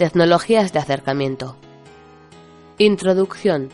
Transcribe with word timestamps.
Tecnologías 0.00 0.72
de 0.72 0.78
acercamiento. 0.78 1.56
Introducción. 2.78 3.68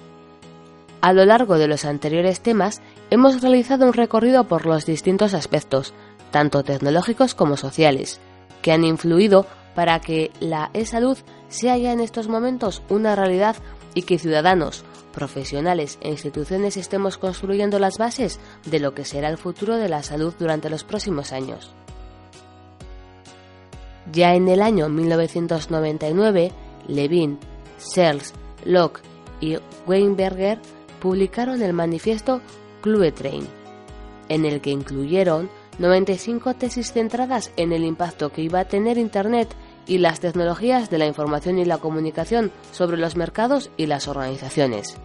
A 1.01 1.13
lo 1.13 1.25
largo 1.25 1.57
de 1.57 1.69
los 1.69 1.85
anteriores 1.85 2.41
temas 2.41 2.83
hemos 3.11 3.41
realizado 3.41 3.87
un 3.87 3.93
recorrido 3.93 4.43
por 4.49 4.67
los 4.67 4.87
distintos 4.87 5.35
aspectos, 5.35 5.95
tanto 6.33 6.65
tecnológicos 6.65 7.37
como 7.37 7.57
sociales, 7.57 8.19
que 8.61 8.73
han 8.73 8.83
influido 8.83 9.47
para 9.77 10.01
que 10.01 10.33
la 10.41 10.71
e-salud 10.75 11.17
sea 11.49 11.79
ya 11.79 11.93
en 11.93 12.01
estos 12.01 12.27
momentos 12.27 12.83
una 12.89 13.15
realidad 13.15 13.55
y 13.95 14.03
que 14.03 14.19
ciudadanos, 14.19 14.83
profesionales 15.15 15.97
e 16.01 16.11
instituciones 16.11 16.77
estemos 16.77 17.19
construyendo 17.19 17.79
las 17.79 17.99
bases 17.99 18.41
de 18.65 18.81
lo 18.81 18.95
que 18.95 19.05
será 19.05 19.29
el 19.29 19.39
futuro 19.39 19.77
de 19.77 19.89
la 19.89 20.03
salud 20.03 20.35
durante 20.41 20.71
los 20.71 20.83
próximos 20.83 21.33
años. 21.33 21.73
Ya 24.13 24.35
en 24.35 24.49
el 24.49 24.63
año 24.63 24.89
1999, 24.89 26.53
Levin, 26.89 27.39
Searles, 27.79 28.35
Locke 28.65 29.01
y 29.41 29.59
Weinberger 29.87 30.61
publicaron 31.01 31.63
el 31.63 31.73
manifiesto 31.73 32.41
Clue 32.81 33.13
Train, 33.13 33.47
en 34.29 34.45
el 34.45 34.61
que 34.61 34.71
incluyeron 34.71 35.51
95 35.79 36.55
tesis 36.55 36.93
centradas 36.93 37.53
en 37.57 37.73
el 37.73 37.85
impacto 37.85 38.33
que 38.33 38.43
iba 38.43 38.61
a 38.61 38.69
tener 38.69 38.97
Internet 38.97 39.55
y 39.87 39.99
las 39.99 40.21
tecnologías 40.21 40.91
de 40.91 40.99
la 40.99 41.07
información 41.07 41.59
y 41.59 41.65
la 41.65 41.79
comunicación 41.79 42.51
sobre 42.73 42.97
los 42.97 43.17
mercados 43.17 43.71
y 43.77 43.87
las 43.87 44.09
organizaciones. 44.09 44.97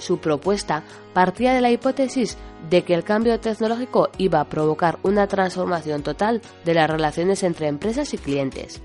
Su 0.00 0.18
propuesta 0.18 0.82
partía 1.12 1.52
de 1.52 1.60
la 1.60 1.70
hipótesis 1.70 2.36
de 2.68 2.82
que 2.82 2.94
el 2.94 3.04
cambio 3.04 3.38
tecnológico 3.38 4.08
iba 4.18 4.40
a 4.40 4.48
provocar 4.48 4.98
una 5.02 5.26
transformación 5.26 6.02
total 6.02 6.40
de 6.64 6.74
las 6.74 6.90
relaciones 6.90 7.42
entre 7.42 7.68
empresas 7.68 8.14
y 8.14 8.18
clientes. 8.18 8.80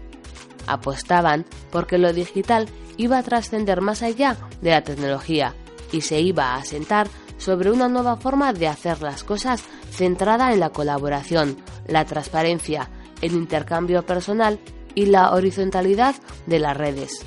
Apostaban 0.68 1.46
porque 1.72 1.98
lo 1.98 2.12
digital 2.12 2.68
iba 2.98 3.18
a 3.18 3.24
trascender 3.24 3.82
más 3.82 4.04
allá 4.04 4.38
de 4.62 4.72
la 4.72 4.84
tecnología 4.84 5.54
y 5.92 6.02
se 6.02 6.20
iba 6.20 6.52
a 6.52 6.58
asentar 6.58 7.08
sobre 7.38 7.72
una 7.72 7.88
nueva 7.88 8.18
forma 8.18 8.54
de 8.54 8.68
hacer 8.68 9.02
las 9.02 9.24
cosas 9.24 9.64
centrada 9.92 10.52
en 10.54 10.60
la 10.60 10.72
colaboración, 10.72 11.58
la 11.88 12.06
transparencia, 12.06 12.90
el 13.22 13.34
intercambio 13.34 14.06
personal 14.06 14.60
y 14.96 15.06
la 15.08 15.32
horizontalidad 15.32 16.16
de 16.46 16.60
las 16.60 16.76
redes. 16.76 17.26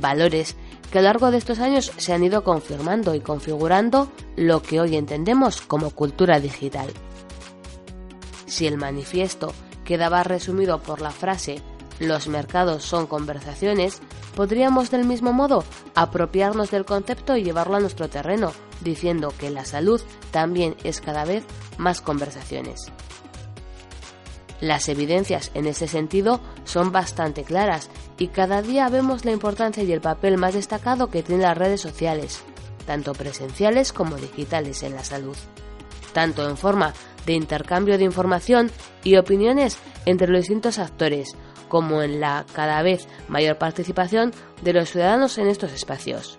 Valores 0.00 0.56
que 0.90 0.98
a 0.98 1.02
lo 1.02 1.08
largo 1.08 1.30
de 1.30 1.38
estos 1.38 1.58
años 1.58 1.92
se 1.96 2.12
han 2.12 2.24
ido 2.24 2.44
confirmando 2.44 3.14
y 3.14 3.20
configurando 3.20 4.10
lo 4.36 4.62
que 4.62 4.80
hoy 4.80 4.96
entendemos 4.96 5.60
como 5.60 5.90
cultura 5.90 6.40
digital. 6.40 6.88
Si 8.46 8.66
el 8.66 8.78
manifiesto 8.78 9.52
quedaba 9.84 10.22
resumido 10.22 10.82
por 10.82 11.00
la 11.00 11.10
frase 11.10 11.62
los 12.00 12.28
mercados 12.28 12.84
son 12.84 13.06
conversaciones, 13.06 14.00
podríamos 14.36 14.90
del 14.90 15.04
mismo 15.04 15.32
modo 15.32 15.64
apropiarnos 15.94 16.70
del 16.70 16.84
concepto 16.84 17.36
y 17.36 17.42
llevarlo 17.42 17.76
a 17.76 17.80
nuestro 17.80 18.08
terreno, 18.08 18.52
diciendo 18.80 19.34
que 19.38 19.50
la 19.50 19.64
salud 19.64 20.00
también 20.30 20.76
es 20.84 21.00
cada 21.00 21.24
vez 21.24 21.44
más 21.76 22.00
conversaciones. 22.00 22.92
Las 24.60 24.88
evidencias 24.88 25.50
en 25.54 25.66
ese 25.66 25.88
sentido 25.88 26.40
son 26.64 26.92
bastante 26.92 27.42
claras 27.42 27.90
y 28.18 28.28
cada 28.28 28.62
día 28.62 28.88
vemos 28.88 29.24
la 29.24 29.30
importancia 29.30 29.82
y 29.84 29.92
el 29.92 30.00
papel 30.00 30.36
más 30.36 30.54
destacado 30.54 31.08
que 31.08 31.22
tienen 31.22 31.46
las 31.46 31.56
redes 31.56 31.80
sociales, 31.80 32.42
tanto 32.86 33.12
presenciales 33.14 33.92
como 33.92 34.16
digitales 34.16 34.82
en 34.82 34.94
la 34.94 35.04
salud, 35.04 35.36
tanto 36.12 36.48
en 36.48 36.56
forma 36.56 36.94
de 37.26 37.34
intercambio 37.34 37.96
de 37.96 38.04
información 38.04 38.70
y 39.04 39.16
opiniones 39.16 39.78
entre 40.04 40.28
los 40.28 40.40
distintos 40.40 40.78
actores, 40.78 41.36
como 41.68 42.02
en 42.02 42.20
la 42.20 42.44
cada 42.54 42.82
vez 42.82 43.06
mayor 43.28 43.58
participación 43.58 44.32
de 44.62 44.72
los 44.72 44.90
ciudadanos 44.90 45.38
en 45.38 45.46
estos 45.48 45.72
espacios. 45.72 46.38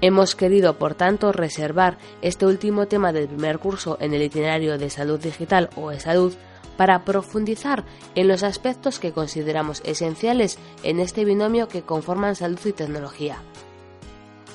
Hemos 0.00 0.34
querido, 0.34 0.78
por 0.78 0.94
tanto, 0.94 1.32
reservar 1.32 1.96
este 2.20 2.44
último 2.44 2.86
tema 2.86 3.12
del 3.12 3.28
primer 3.28 3.58
curso 3.58 3.96
en 4.00 4.12
el 4.12 4.22
itinerario 4.22 4.76
de 4.78 4.90
salud 4.90 5.18
digital 5.18 5.70
o 5.74 5.90
e-salud 5.90 6.34
para 6.76 7.04
profundizar 7.04 7.84
en 8.14 8.28
los 8.28 8.42
aspectos 8.42 8.98
que 8.98 9.12
consideramos 9.12 9.82
esenciales 9.84 10.58
en 10.82 11.00
este 11.00 11.24
binomio 11.24 11.68
que 11.68 11.82
conforman 11.82 12.36
salud 12.36 12.60
y 12.64 12.72
tecnología. 12.72 13.38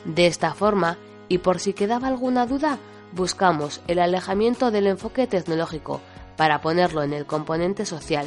De 0.06 0.28
esta 0.28 0.54
forma, 0.54 0.98
y 1.28 1.40
por 1.40 1.60
si 1.60 1.74
quedaba 1.74 2.08
alguna 2.08 2.46
duda, 2.46 2.78
buscamos 3.12 3.82
el 3.88 4.00
alejamiento 4.00 4.72
del 4.72 4.88
enfoque 4.88 5.28
tecnológico 5.28 6.02
para 6.38 6.62
ponerlo 6.62 7.04
en 7.04 7.14
el 7.14 7.26
componente 7.26 7.86
social, 7.86 8.26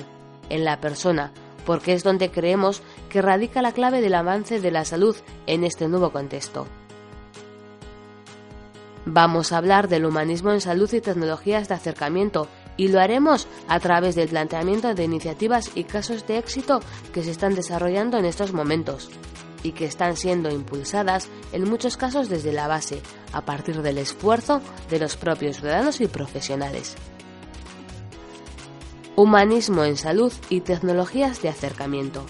en 0.51 0.65
la 0.65 0.81
persona, 0.81 1.33
porque 1.65 1.95
es 1.95 2.05
donde 2.05 2.31
creemos 2.31 2.83
que 3.09 3.23
radica 3.23 3.63
la 3.63 3.73
clave 3.73 4.01
del 4.01 4.15
avance 4.15 4.61
de 4.61 4.71
la 4.71 4.85
salud 4.85 5.17
en 5.47 5.65
este 5.65 5.89
nuevo 5.89 6.11
contexto. 6.11 6.67
Vamos 9.07 9.53
a 9.53 9.59
hablar 9.59 9.89
del 9.89 10.07
humanismo 10.07 10.53
en 10.53 10.61
salud 10.61 10.91
y 10.93 11.01
tecnologías 11.01 11.69
de 11.69 11.75
acercamiento 11.75 12.49
y 12.77 12.89
lo 12.89 13.01
haremos 13.01 13.47
a 13.69 13.81
través 13.81 14.15
del 14.15 14.29
planteamiento 14.29 14.95
de 14.95 15.05
iniciativas 15.05 15.71
y 15.75 15.85
casos 15.85 16.27
de 16.27 16.39
éxito 16.39 16.81
que 17.13 17.23
se 17.23 17.31
están 17.31 17.55
desarrollando 17.55 18.19
en 18.19 18.25
estos 18.25 18.53
momentos 18.53 19.11
y 19.63 19.73
que 19.73 19.87
están 19.87 20.17
siendo 20.17 20.51
impulsadas 20.51 21.29
en 21.53 21.69
muchos 21.69 21.97
casos 21.97 22.29
desde 22.29 22.53
la 22.53 22.69
base, 22.69 23.01
a 23.33 23.41
partir 23.41 23.83
del 23.83 23.99
esfuerzo 23.99 24.61
de 24.91 24.99
los 24.99 25.17
propios 25.17 25.57
ciudadanos 25.57 26.01
y 26.01 26.07
profesionales. 26.07 26.97
Humanismo 29.17 29.85
en 29.85 29.97
salud 29.97 30.33
y 30.51 30.61
tecnologías 30.61 31.41
de 31.41 31.49
acercamiento. 31.49 32.27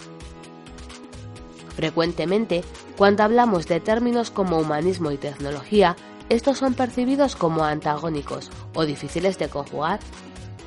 Frecuentemente, 1.74 2.62
cuando 2.96 3.24
hablamos 3.24 3.66
de 3.66 3.80
términos 3.80 4.30
como 4.30 4.58
humanismo 4.58 5.10
y 5.10 5.16
tecnología, 5.16 5.96
estos 6.28 6.58
son 6.58 6.74
percibidos 6.74 7.36
como 7.36 7.64
antagónicos 7.64 8.50
o 8.74 8.86
difíciles 8.86 9.38
de 9.38 9.48
conjugar, 9.48 9.98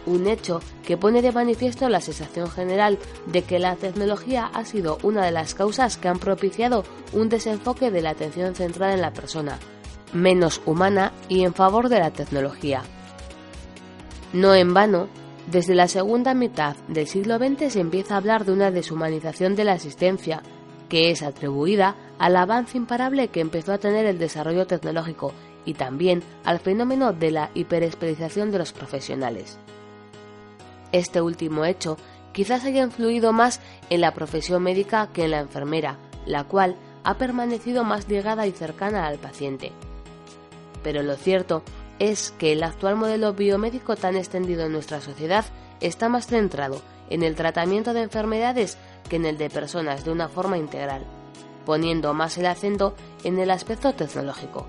un 0.07 0.27
hecho 0.27 0.61
que 0.85 0.97
pone 0.97 1.21
de 1.21 1.31
manifiesto 1.31 1.89
la 1.89 2.01
sensación 2.01 2.49
general 2.49 2.97
de 3.27 3.43
que 3.43 3.59
la 3.59 3.75
tecnología 3.75 4.49
ha 4.51 4.65
sido 4.65 4.97
una 5.03 5.23
de 5.25 5.31
las 5.31 5.53
causas 5.53 5.97
que 5.97 6.07
han 6.07 6.17
propiciado 6.17 6.83
un 7.13 7.29
desenfoque 7.29 7.91
de 7.91 8.01
la 8.01 8.11
atención 8.11 8.55
centrada 8.55 8.93
en 8.93 9.01
la 9.01 9.13
persona, 9.13 9.59
menos 10.13 10.61
humana 10.65 11.13
y 11.29 11.43
en 11.43 11.53
favor 11.53 11.89
de 11.89 11.99
la 11.99 12.11
tecnología. 12.11 12.81
No 14.33 14.55
en 14.55 14.73
vano, 14.73 15.07
desde 15.51 15.75
la 15.75 15.87
segunda 15.87 16.33
mitad 16.33 16.75
del 16.87 17.07
siglo 17.07 17.37
XX 17.37 17.71
se 17.71 17.79
empieza 17.79 18.15
a 18.15 18.17
hablar 18.17 18.45
de 18.45 18.51
una 18.51 18.71
deshumanización 18.71 19.55
de 19.55 19.63
la 19.63 19.73
asistencia, 19.73 20.41
que 20.89 21.11
es 21.11 21.21
atribuida 21.21 21.95
al 22.17 22.35
avance 22.35 22.77
imparable 22.77 23.27
que 23.27 23.41
empezó 23.41 23.73
a 23.73 23.77
tener 23.77 24.05
el 24.05 24.19
desarrollo 24.19 24.67
tecnológico 24.67 25.33
y 25.65 25.73
también 25.73 26.23
al 26.45 26.59
fenómeno 26.59 27.13
de 27.13 27.31
la 27.31 27.51
hiperespecialización 27.53 28.51
de 28.51 28.57
los 28.57 28.73
profesionales. 28.73 29.59
Este 30.91 31.21
último 31.21 31.65
hecho 31.65 31.97
quizás 32.31 32.63
haya 32.65 32.83
influido 32.83 33.33
más 33.33 33.59
en 33.89 34.01
la 34.01 34.13
profesión 34.13 34.63
médica 34.63 35.09
que 35.11 35.25
en 35.25 35.31
la 35.31 35.39
enfermera, 35.39 35.97
la 36.25 36.43
cual 36.43 36.75
ha 37.03 37.17
permanecido 37.17 37.83
más 37.83 38.07
ligada 38.07 38.47
y 38.47 38.51
cercana 38.51 39.07
al 39.07 39.17
paciente. 39.17 39.71
Pero 40.83 41.03
lo 41.03 41.15
cierto 41.15 41.63
es 41.99 42.31
que 42.37 42.51
el 42.51 42.63
actual 42.63 42.95
modelo 42.95 43.33
biomédico 43.33 43.95
tan 43.95 44.15
extendido 44.15 44.65
en 44.65 44.73
nuestra 44.73 45.01
sociedad 45.01 45.45
está 45.79 46.09
más 46.09 46.27
centrado 46.27 46.81
en 47.09 47.23
el 47.23 47.35
tratamiento 47.35 47.93
de 47.93 48.03
enfermedades 48.03 48.77
que 49.09 49.15
en 49.15 49.25
el 49.25 49.37
de 49.37 49.49
personas 49.49 50.05
de 50.05 50.11
una 50.11 50.27
forma 50.27 50.57
integral, 50.57 51.03
poniendo 51.65 52.13
más 52.13 52.37
el 52.37 52.45
acento 52.45 52.95
en 53.23 53.39
el 53.39 53.51
aspecto 53.51 53.93
tecnológico. 53.93 54.65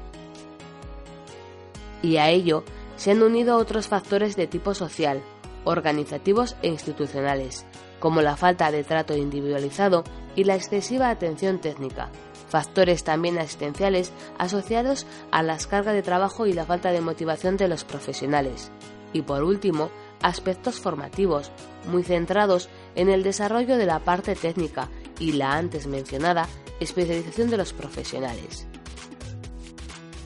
Y 2.02 2.16
a 2.16 2.30
ello 2.30 2.64
se 2.96 3.10
han 3.10 3.22
unido 3.22 3.56
otros 3.56 3.88
factores 3.88 4.36
de 4.36 4.46
tipo 4.46 4.74
social, 4.74 5.22
organizativos 5.64 6.56
e 6.62 6.68
institucionales, 6.68 7.66
como 8.00 8.22
la 8.22 8.36
falta 8.36 8.70
de 8.70 8.84
trato 8.84 9.16
individualizado 9.16 10.04
y 10.36 10.44
la 10.44 10.54
excesiva 10.54 11.10
atención 11.10 11.60
técnica, 11.60 12.10
factores 12.48 13.04
también 13.04 13.38
asistenciales 13.38 14.12
asociados 14.38 15.06
a 15.30 15.42
las 15.42 15.66
cargas 15.66 15.94
de 15.94 16.02
trabajo 16.02 16.46
y 16.46 16.52
la 16.52 16.64
falta 16.64 16.92
de 16.92 17.00
motivación 17.00 17.56
de 17.56 17.68
los 17.68 17.84
profesionales. 17.84 18.70
Y 19.12 19.22
por 19.22 19.42
último, 19.42 19.90
aspectos 20.22 20.80
formativos, 20.80 21.50
muy 21.90 22.02
centrados 22.02 22.68
en 22.94 23.08
el 23.08 23.22
desarrollo 23.22 23.76
de 23.76 23.86
la 23.86 24.00
parte 24.00 24.34
técnica 24.34 24.88
y 25.18 25.32
la 25.32 25.52
antes 25.52 25.86
mencionada 25.86 26.46
especialización 26.80 27.50
de 27.50 27.56
los 27.56 27.72
profesionales. 27.72 28.66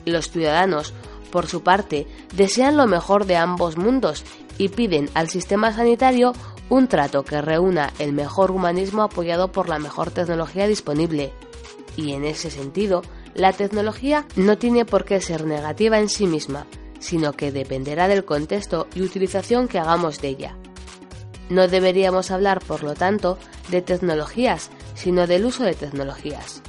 Los 0.05 0.29
ciudadanos, 0.29 0.93
por 1.31 1.47
su 1.47 1.63
parte, 1.63 2.07
desean 2.33 2.77
lo 2.77 2.87
mejor 2.87 3.25
de 3.25 3.37
ambos 3.37 3.77
mundos 3.77 4.23
y 4.57 4.69
piden 4.69 5.09
al 5.13 5.29
sistema 5.29 5.73
sanitario 5.73 6.33
un 6.69 6.87
trato 6.87 7.23
que 7.23 7.41
reúna 7.41 7.93
el 7.99 8.13
mejor 8.13 8.51
humanismo 8.51 9.03
apoyado 9.03 9.51
por 9.51 9.69
la 9.69 9.79
mejor 9.79 10.11
tecnología 10.11 10.67
disponible. 10.67 11.33
Y 11.95 12.13
en 12.13 12.25
ese 12.25 12.49
sentido, 12.49 13.03
la 13.35 13.53
tecnología 13.53 14.25
no 14.35 14.57
tiene 14.57 14.85
por 14.85 15.05
qué 15.05 15.21
ser 15.21 15.45
negativa 15.45 15.99
en 15.99 16.09
sí 16.09 16.25
misma, 16.25 16.65
sino 16.99 17.33
que 17.33 17.51
dependerá 17.51 18.07
del 18.07 18.25
contexto 18.25 18.87
y 18.95 19.01
utilización 19.01 19.67
que 19.67 19.79
hagamos 19.79 20.21
de 20.21 20.29
ella. 20.29 20.57
No 21.49 21.67
deberíamos 21.67 22.31
hablar, 22.31 22.59
por 22.59 22.83
lo 22.83 22.93
tanto, 22.93 23.37
de 23.69 23.81
tecnologías, 23.81 24.69
sino 24.95 25.27
del 25.27 25.45
uso 25.45 25.63
de 25.63 25.73
tecnologías. 25.73 26.61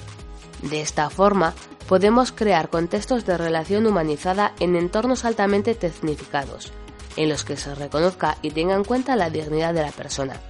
De 0.62 0.80
esta 0.80 1.08
forma, 1.10 1.54
podemos 1.88 2.32
crear 2.32 2.68
contextos 2.68 3.24
de 3.24 3.38
relación 3.38 3.86
humanizada 3.86 4.54
en 4.58 4.76
entornos 4.76 5.24
altamente 5.24 5.74
tecnificados, 5.74 6.72
en 7.16 7.28
los 7.28 7.44
que 7.44 7.56
se 7.56 7.74
reconozca 7.74 8.36
y 8.42 8.50
tenga 8.50 8.74
en 8.74 8.84
cuenta 8.84 9.16
la 9.16 9.30
dignidad 9.30 9.74
de 9.74 9.82
la 9.82 9.92
persona. 9.92 10.40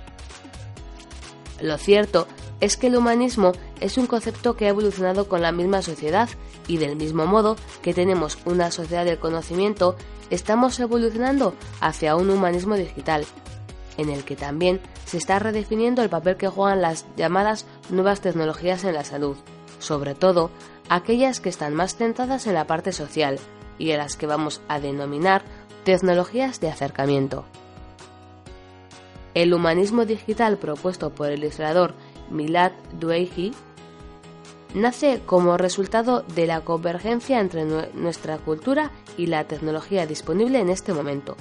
Lo 1.60 1.78
cierto 1.78 2.26
es 2.60 2.76
que 2.76 2.86
el 2.86 2.96
humanismo 2.96 3.52
es 3.80 3.98
un 3.98 4.06
concepto 4.06 4.56
que 4.56 4.66
ha 4.66 4.70
evolucionado 4.70 5.28
con 5.28 5.42
la 5.42 5.52
misma 5.52 5.82
sociedad 5.82 6.28
y 6.66 6.78
del 6.78 6.96
mismo 6.96 7.26
modo 7.26 7.56
que 7.82 7.94
tenemos 7.94 8.38
una 8.44 8.70
sociedad 8.70 9.04
del 9.04 9.18
conocimiento, 9.18 9.96
estamos 10.30 10.78
evolucionando 10.80 11.54
hacia 11.80 12.16
un 12.16 12.30
humanismo 12.30 12.76
digital, 12.76 13.26
en 13.98 14.08
el 14.08 14.24
que 14.24 14.36
también 14.36 14.80
se 15.04 15.18
está 15.18 15.38
redefiniendo 15.38 16.02
el 16.02 16.08
papel 16.08 16.36
que 16.36 16.48
juegan 16.48 16.80
las 16.80 17.06
llamadas 17.16 17.66
nuevas 17.90 18.20
tecnologías 18.20 18.84
en 18.84 18.94
la 18.94 19.04
salud, 19.04 19.36
sobre 19.78 20.14
todo 20.14 20.50
aquellas 20.88 21.40
que 21.40 21.48
están 21.48 21.74
más 21.74 21.96
centradas 21.96 22.46
en 22.46 22.54
la 22.54 22.66
parte 22.66 22.92
social 22.92 23.38
y 23.78 23.92
a 23.92 23.98
las 23.98 24.16
que 24.16 24.26
vamos 24.26 24.62
a 24.68 24.80
denominar 24.80 25.42
tecnologías 25.84 26.60
de 26.60 26.68
acercamiento. 26.68 27.44
El 29.34 29.52
humanismo 29.52 30.04
digital 30.04 30.56
propuesto 30.56 31.10
por 31.10 31.28
el 31.28 31.40
ilustrador 31.40 31.94
Milad 32.30 32.72
Dueiji 32.98 33.52
nace 34.74 35.20
como 35.24 35.56
resultado 35.56 36.22
de 36.34 36.46
la 36.46 36.62
convergencia 36.62 37.40
entre 37.40 37.64
nuestra 37.94 38.38
cultura 38.38 38.90
y 39.16 39.26
la 39.26 39.44
tecnología 39.44 40.06
disponible 40.06 40.58
en 40.58 40.70
este 40.70 40.92
momento, 40.92 41.36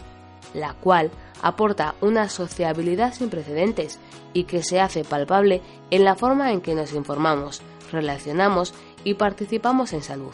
la 0.54 0.74
cual 0.74 1.10
aporta 1.42 1.96
una 2.02 2.30
sociabilidad 2.30 3.14
sin 3.14 3.30
precedentes 3.30 4.00
y 4.34 4.44
que 4.44 4.64
se 4.64 4.80
hace 4.80 5.04
palpable 5.04 5.62
en 5.90 6.04
la 6.04 6.16
forma 6.16 6.52
en 6.52 6.62
que 6.62 6.76
nos 6.76 6.94
informamos, 6.94 7.62
relacionamos 7.92 8.74
y 9.04 9.16
participamos 9.16 9.94
en 9.94 10.04
salud. 10.04 10.34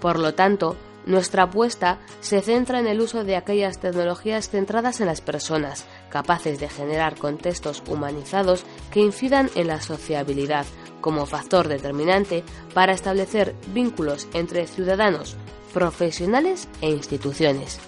Por 0.00 0.18
lo 0.18 0.34
tanto, 0.34 0.76
nuestra 1.06 1.44
apuesta 1.44 1.98
se 2.20 2.40
centra 2.40 2.78
en 2.78 2.86
el 2.86 3.00
uso 3.00 3.24
de 3.24 3.36
aquellas 3.36 3.78
tecnologías 3.78 4.48
centradas 4.48 5.00
en 5.00 5.06
las 5.06 5.20
personas, 5.20 5.84
capaces 6.08 6.58
de 6.60 6.68
generar 6.68 7.16
contextos 7.16 7.82
humanizados 7.86 8.64
que 8.90 9.00
incidan 9.00 9.50
en 9.54 9.66
la 9.66 9.80
sociabilidad 9.80 10.66
como 11.00 11.26
factor 11.26 11.68
determinante 11.68 12.44
para 12.72 12.94
establecer 12.94 13.54
vínculos 13.74 14.26
entre 14.32 14.66
ciudadanos, 14.66 15.36
profesionales 15.74 16.68
e 16.80 16.90
instituciones. 16.90 17.78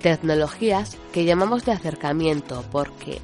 Tecnologías 0.00 0.96
que 1.12 1.24
llamamos 1.24 1.64
de 1.64 1.72
acercamiento 1.72 2.64
porque 2.70 3.20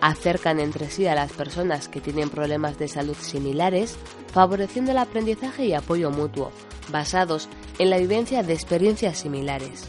acercan 0.00 0.60
entre 0.60 0.90
sí 0.90 1.06
a 1.06 1.14
las 1.14 1.32
personas 1.32 1.88
que 1.88 2.00
tienen 2.00 2.28
problemas 2.28 2.78
de 2.78 2.88
salud 2.88 3.16
similares, 3.18 3.96
favoreciendo 4.32 4.92
el 4.92 4.98
aprendizaje 4.98 5.66
y 5.66 5.74
apoyo 5.74 6.10
mutuo, 6.10 6.52
basados 6.90 7.48
en 7.78 7.90
la 7.90 7.98
vivencia 7.98 8.42
de 8.42 8.52
experiencias 8.52 9.18
similares. 9.18 9.84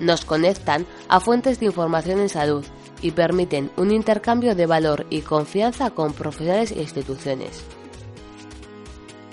Nos 0.00 0.24
conectan 0.24 0.86
a 1.08 1.20
fuentes 1.20 1.60
de 1.60 1.66
información 1.66 2.20
en 2.20 2.28
salud 2.28 2.64
y 3.00 3.12
permiten 3.12 3.70
un 3.76 3.92
intercambio 3.92 4.54
de 4.54 4.66
valor 4.66 5.06
y 5.10 5.20
confianza 5.20 5.90
con 5.90 6.12
profesionales 6.12 6.72
e 6.72 6.80
instituciones. 6.80 7.64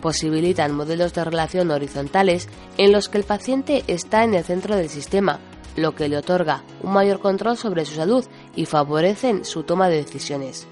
Posibilitan 0.02 0.76
modelos 0.76 1.14
de 1.14 1.24
relación 1.24 1.72
horizontales 1.72 2.50
en 2.78 2.92
los 2.92 3.08
que 3.08 3.20
el 3.20 3.24
paciente 3.24 3.84
está 3.88 4.24
en 4.24 4.34
el 4.34 4.44
centro 4.44 4.76
del 4.76 4.90
sistema, 4.90 5.40
lo 5.76 5.96
que 5.96 6.10
le 6.10 6.18
otorga 6.18 6.64
un 6.82 6.94
mayor 6.94 7.20
control 7.20 7.58
sobre 7.58 7.86
su 7.86 7.96
salud 7.96 8.26
y 8.56 8.66
favorecen 8.66 9.46
su 9.46 9.64
toma 9.64 9.90
de 9.90 9.98
decisiones. 9.98 10.68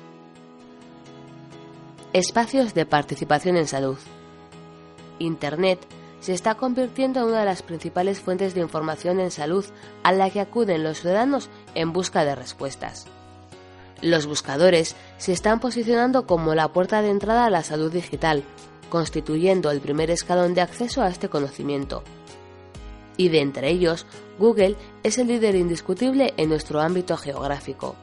Espacios 2.14 2.74
de 2.74 2.86
participación 2.86 3.56
en 3.56 3.68
salud. 3.68 3.98
Internet 5.20 5.80
se 6.22 6.34
está 6.34 6.56
convirtiendo 6.56 7.22
en 7.22 7.28
una 7.28 7.40
de 7.40 7.46
las 7.46 7.62
principales 7.62 8.20
fuentes 8.20 8.54
de 8.54 8.62
información 8.62 9.20
en 9.20 9.32
salud 9.32 9.66
a 10.04 10.12
la 10.12 10.30
que 10.30 10.42
acuden 10.42 10.84
los 10.84 11.00
ciudadanos 11.00 11.50
en 11.76 11.94
busca 11.94 12.26
de 12.26 12.36
respuestas. 12.36 13.06
Los 14.02 14.28
buscadores 14.28 14.96
se 15.18 15.34
están 15.34 15.60
posicionando 15.60 16.26
como 16.26 16.56
la 16.56 16.70
puerta 16.70 17.02
de 17.02 17.10
entrada 17.10 17.46
a 17.46 17.50
la 17.50 17.64
salud 17.64 17.92
digital, 17.92 18.44
constituyendo 18.90 19.72
el 19.72 19.82
primer 19.82 20.10
escalón 20.10 20.54
de 20.54 20.62
acceso 20.62 21.02
a 21.02 21.10
este 21.10 21.30
conocimiento. 21.30 22.04
Y 23.20 23.28
de 23.28 23.42
entre 23.42 23.70
ellos, 23.70 24.06
Google 24.38 24.78
es 25.04 25.18
el 25.18 25.28
líder 25.28 25.56
indiscutible 25.56 26.34
en 26.38 26.48
nuestro 26.48 26.80
ámbito 26.80 27.18
geográfico. 27.18 27.98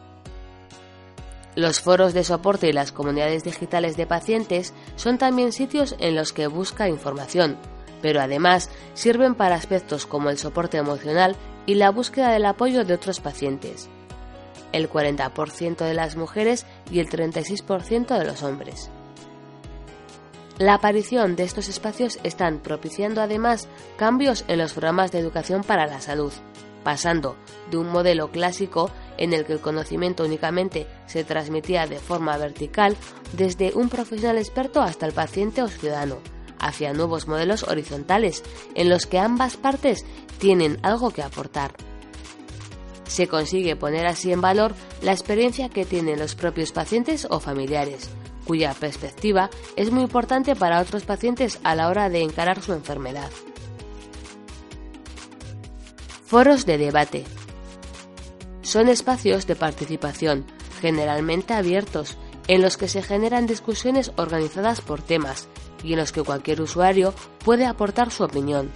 Los 1.55 1.81
foros 1.81 2.13
de 2.13 2.23
soporte 2.23 2.69
y 2.69 2.75
las 2.75 2.93
comunidades 2.93 3.43
digitales 3.43 3.97
de 3.97 4.07
pacientes 4.07 4.75
son 4.97 5.17
también 5.17 5.53
sitios 5.53 5.97
en 6.01 6.15
los 6.15 6.35
que 6.35 6.49
busca 6.49 6.91
información, 6.91 7.57
pero 8.03 8.21
además 8.21 8.69
sirven 8.93 9.35
para 9.35 9.55
aspectos 9.55 10.05
como 10.05 10.29
el 10.29 10.37
soporte 10.37 10.77
emocional 10.77 11.35
y 11.65 11.77
la 11.77 11.89
búsqueda 11.89 12.31
del 12.31 12.45
apoyo 12.45 12.85
de 12.85 12.93
otros 12.93 13.21
pacientes. 13.21 13.89
El 14.73 14.91
40% 14.91 15.79
de 15.79 15.95
las 15.95 16.17
mujeres 16.17 16.67
y 16.91 16.99
el 16.99 17.09
36% 17.09 18.19
de 18.19 18.25
los 18.27 18.43
hombres. 18.43 18.91
La 20.59 20.73
aparición 20.73 21.37
de 21.37 21.43
estos 21.45 21.69
espacios 21.69 22.19
están 22.23 22.61
propiciando 22.61 23.21
además 23.21 23.69
cambios 23.99 24.45
en 24.49 24.59
los 24.59 24.73
programas 24.73 25.13
de 25.13 25.19
educación 25.19 25.63
para 25.63 25.87
la 25.87 26.01
salud, 26.01 26.33
pasando 26.83 27.37
de 27.71 27.77
un 27.77 27.89
modelo 27.91 28.31
clásico 28.31 28.91
en 29.19 29.35
el 29.35 29.45
que 29.45 29.53
el 29.53 29.61
conocimiento 29.61 30.25
únicamente 30.25 30.87
se 31.07 31.25
transmitía 31.25 31.87
de 31.87 31.99
forma 31.99 32.39
vertical 32.39 32.97
desde 33.35 33.75
un 33.75 33.91
profesional 33.91 34.39
experto 34.39 34.81
hasta 34.81 35.05
el 35.05 35.13
paciente 35.13 35.63
o 35.63 35.69
ciudadano, 35.69 36.21
hacia 36.59 36.95
nuevos 36.95 37.29
modelos 37.29 37.63
horizontales 37.65 38.43
en 38.75 38.89
los 38.89 39.05
que 39.05 39.19
ambas 39.19 39.59
partes 39.59 40.07
tienen 40.39 40.79
algo 40.83 41.11
que 41.11 41.23
aportar. 41.23 41.75
Se 43.07 43.29
consigue 43.29 43.77
poner 43.77 44.07
así 44.07 44.33
en 44.33 44.41
valor 44.41 44.75
la 45.03 45.13
experiencia 45.13 45.69
que 45.69 45.85
tienen 45.85 46.19
los 46.19 46.35
propios 46.35 46.73
pacientes 46.73 47.27
o 47.29 47.41
familiares, 47.41 48.09
cuya 48.47 48.73
perspectiva 48.75 49.51
es 49.77 49.91
muy 49.91 50.03
importante 50.03 50.55
para 50.57 50.81
otros 50.81 51.05
pacientes 51.05 51.59
a 51.65 51.75
la 51.75 51.89
hora 51.89 52.09
de 52.09 52.23
encarar 52.23 52.63
su 52.63 52.73
enfermedad. 52.73 53.31
Foros 56.27 56.67
de 56.67 56.79
debate. 56.79 57.25
Son 58.63 58.89
espacios 58.89 59.47
de 59.47 59.55
participación, 59.55 60.45
generalmente 60.81 61.55
abiertos, 61.55 62.17
en 62.49 62.63
los 62.63 62.77
que 62.77 62.89
se 62.89 63.03
generan 63.03 63.47
discusiones 63.47 64.13
organizadas 64.17 64.81
por 64.81 65.03
temas 65.03 65.49
y 65.83 65.93
en 65.93 65.99
los 65.99 66.13
que 66.13 66.23
cualquier 66.23 66.61
usuario 66.61 67.15
puede 67.45 67.67
aportar 67.67 68.11
su 68.11 68.25
opinión. 68.25 68.71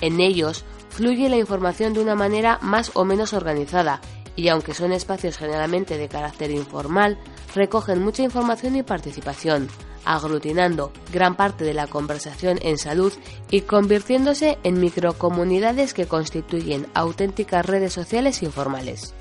En 0.00 0.20
ellos 0.20 0.64
fluye 0.90 1.28
la 1.28 1.38
información 1.38 1.94
de 1.94 2.00
una 2.00 2.14
manera 2.14 2.58
más 2.60 2.90
o 2.94 3.04
menos 3.04 3.32
organizada 3.32 4.00
y 4.36 4.48
aunque 4.48 4.74
son 4.74 4.92
espacios 4.92 5.38
generalmente 5.38 5.98
de 5.98 6.08
carácter 6.08 6.50
informal, 6.50 7.18
recogen 7.54 8.02
mucha 8.02 8.22
información 8.22 8.76
y 8.76 8.82
participación, 8.82 9.68
aglutinando 10.04 10.92
gran 11.12 11.36
parte 11.36 11.64
de 11.64 11.74
la 11.74 11.86
conversación 11.86 12.58
en 12.62 12.78
salud 12.78 13.12
y 13.50 13.62
convirtiéndose 13.62 14.58
en 14.64 14.80
microcomunidades 14.80 15.94
que 15.94 16.06
constituyen 16.06 16.86
auténticas 16.94 17.66
redes 17.66 17.92
sociales 17.92 18.42
informales. 18.42 19.14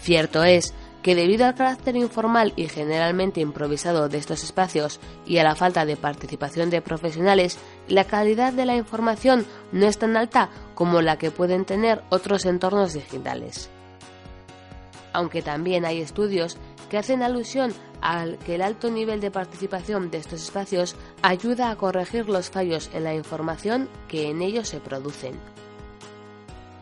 Cierto 0.00 0.44
es 0.44 0.74
que 1.02 1.14
debido 1.14 1.46
al 1.46 1.54
carácter 1.54 1.96
informal 1.96 2.52
y 2.56 2.68
generalmente 2.68 3.40
improvisado 3.40 4.08
de 4.08 4.18
estos 4.18 4.42
espacios 4.42 5.00
y 5.26 5.38
a 5.38 5.44
la 5.44 5.54
falta 5.54 5.86
de 5.86 5.96
participación 5.96 6.70
de 6.70 6.82
profesionales, 6.82 7.58
la 7.86 8.04
calidad 8.04 8.52
de 8.52 8.66
la 8.66 8.76
información 8.76 9.46
no 9.72 9.86
es 9.86 9.98
tan 9.98 10.16
alta 10.16 10.50
como 10.74 11.00
la 11.00 11.16
que 11.16 11.30
pueden 11.30 11.64
tener 11.64 12.02
otros 12.10 12.44
entornos 12.46 12.94
digitales. 12.94 13.70
Aunque 15.12 15.40
también 15.40 15.84
hay 15.84 16.00
estudios 16.00 16.58
que 16.88 16.98
hacen 16.98 17.22
alusión 17.22 17.72
al 18.00 18.38
que 18.38 18.54
el 18.54 18.62
alto 18.62 18.90
nivel 18.90 19.20
de 19.20 19.30
participación 19.30 20.10
de 20.10 20.18
estos 20.18 20.42
espacios 20.42 20.96
ayuda 21.22 21.70
a 21.70 21.76
corregir 21.76 22.28
los 22.28 22.50
fallos 22.50 22.90
en 22.94 23.04
la 23.04 23.14
información 23.14 23.88
que 24.08 24.30
en 24.30 24.42
ellos 24.42 24.68
se 24.68 24.80
producen. 24.80 25.34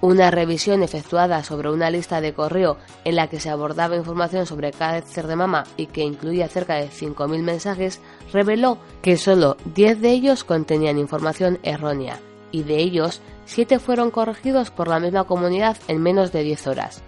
Una 0.03 0.31
revisión 0.31 0.83
efectuada 0.83 1.43
sobre 1.43 1.71
una 1.71 1.91
lista 1.91 2.21
de 2.21 2.35
correo 2.35 2.77
en 3.05 3.17
la 3.17 3.29
que 3.29 3.41
se 3.41 3.49
abordaba 3.49 3.97
información 3.97 4.45
sobre 4.45 4.71
cáncer 4.71 5.27
de 5.27 5.37
mama 5.37 5.65
y 5.79 5.87
que 5.87 6.03
incluía 6.03 6.49
cerca 6.49 6.75
de 6.75 6.91
5.000 6.91 7.43
mensajes 7.43 8.01
reveló 8.31 8.79
que 9.01 9.17
solo 9.17 9.57
10 9.75 10.03
de 10.03 10.11
ellos 10.11 10.45
contenían 10.45 10.99
información 10.99 11.59
errónea 11.63 12.21
y 12.53 12.63
de 12.63 12.77
ellos 12.77 13.23
7 13.47 13.79
fueron 13.79 14.11
corregidos 14.11 14.71
por 14.71 14.89
la 14.89 15.01
misma 15.01 15.25
comunidad 15.25 15.79
en 15.89 16.03
menos 16.03 16.31
de 16.31 16.43
10 16.43 16.67
horas, 16.67 17.03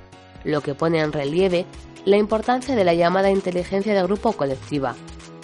lo 0.45 0.63
que 0.63 0.75
pone 0.75 1.01
en 1.01 1.13
relieve 1.13 1.67
la 2.05 2.17
importancia 2.17 2.75
de 2.75 2.85
la 2.85 2.95
llamada 2.95 3.31
inteligencia 3.31 3.95
de 3.95 4.03
grupo 4.03 4.33
colectiva, 4.33 4.95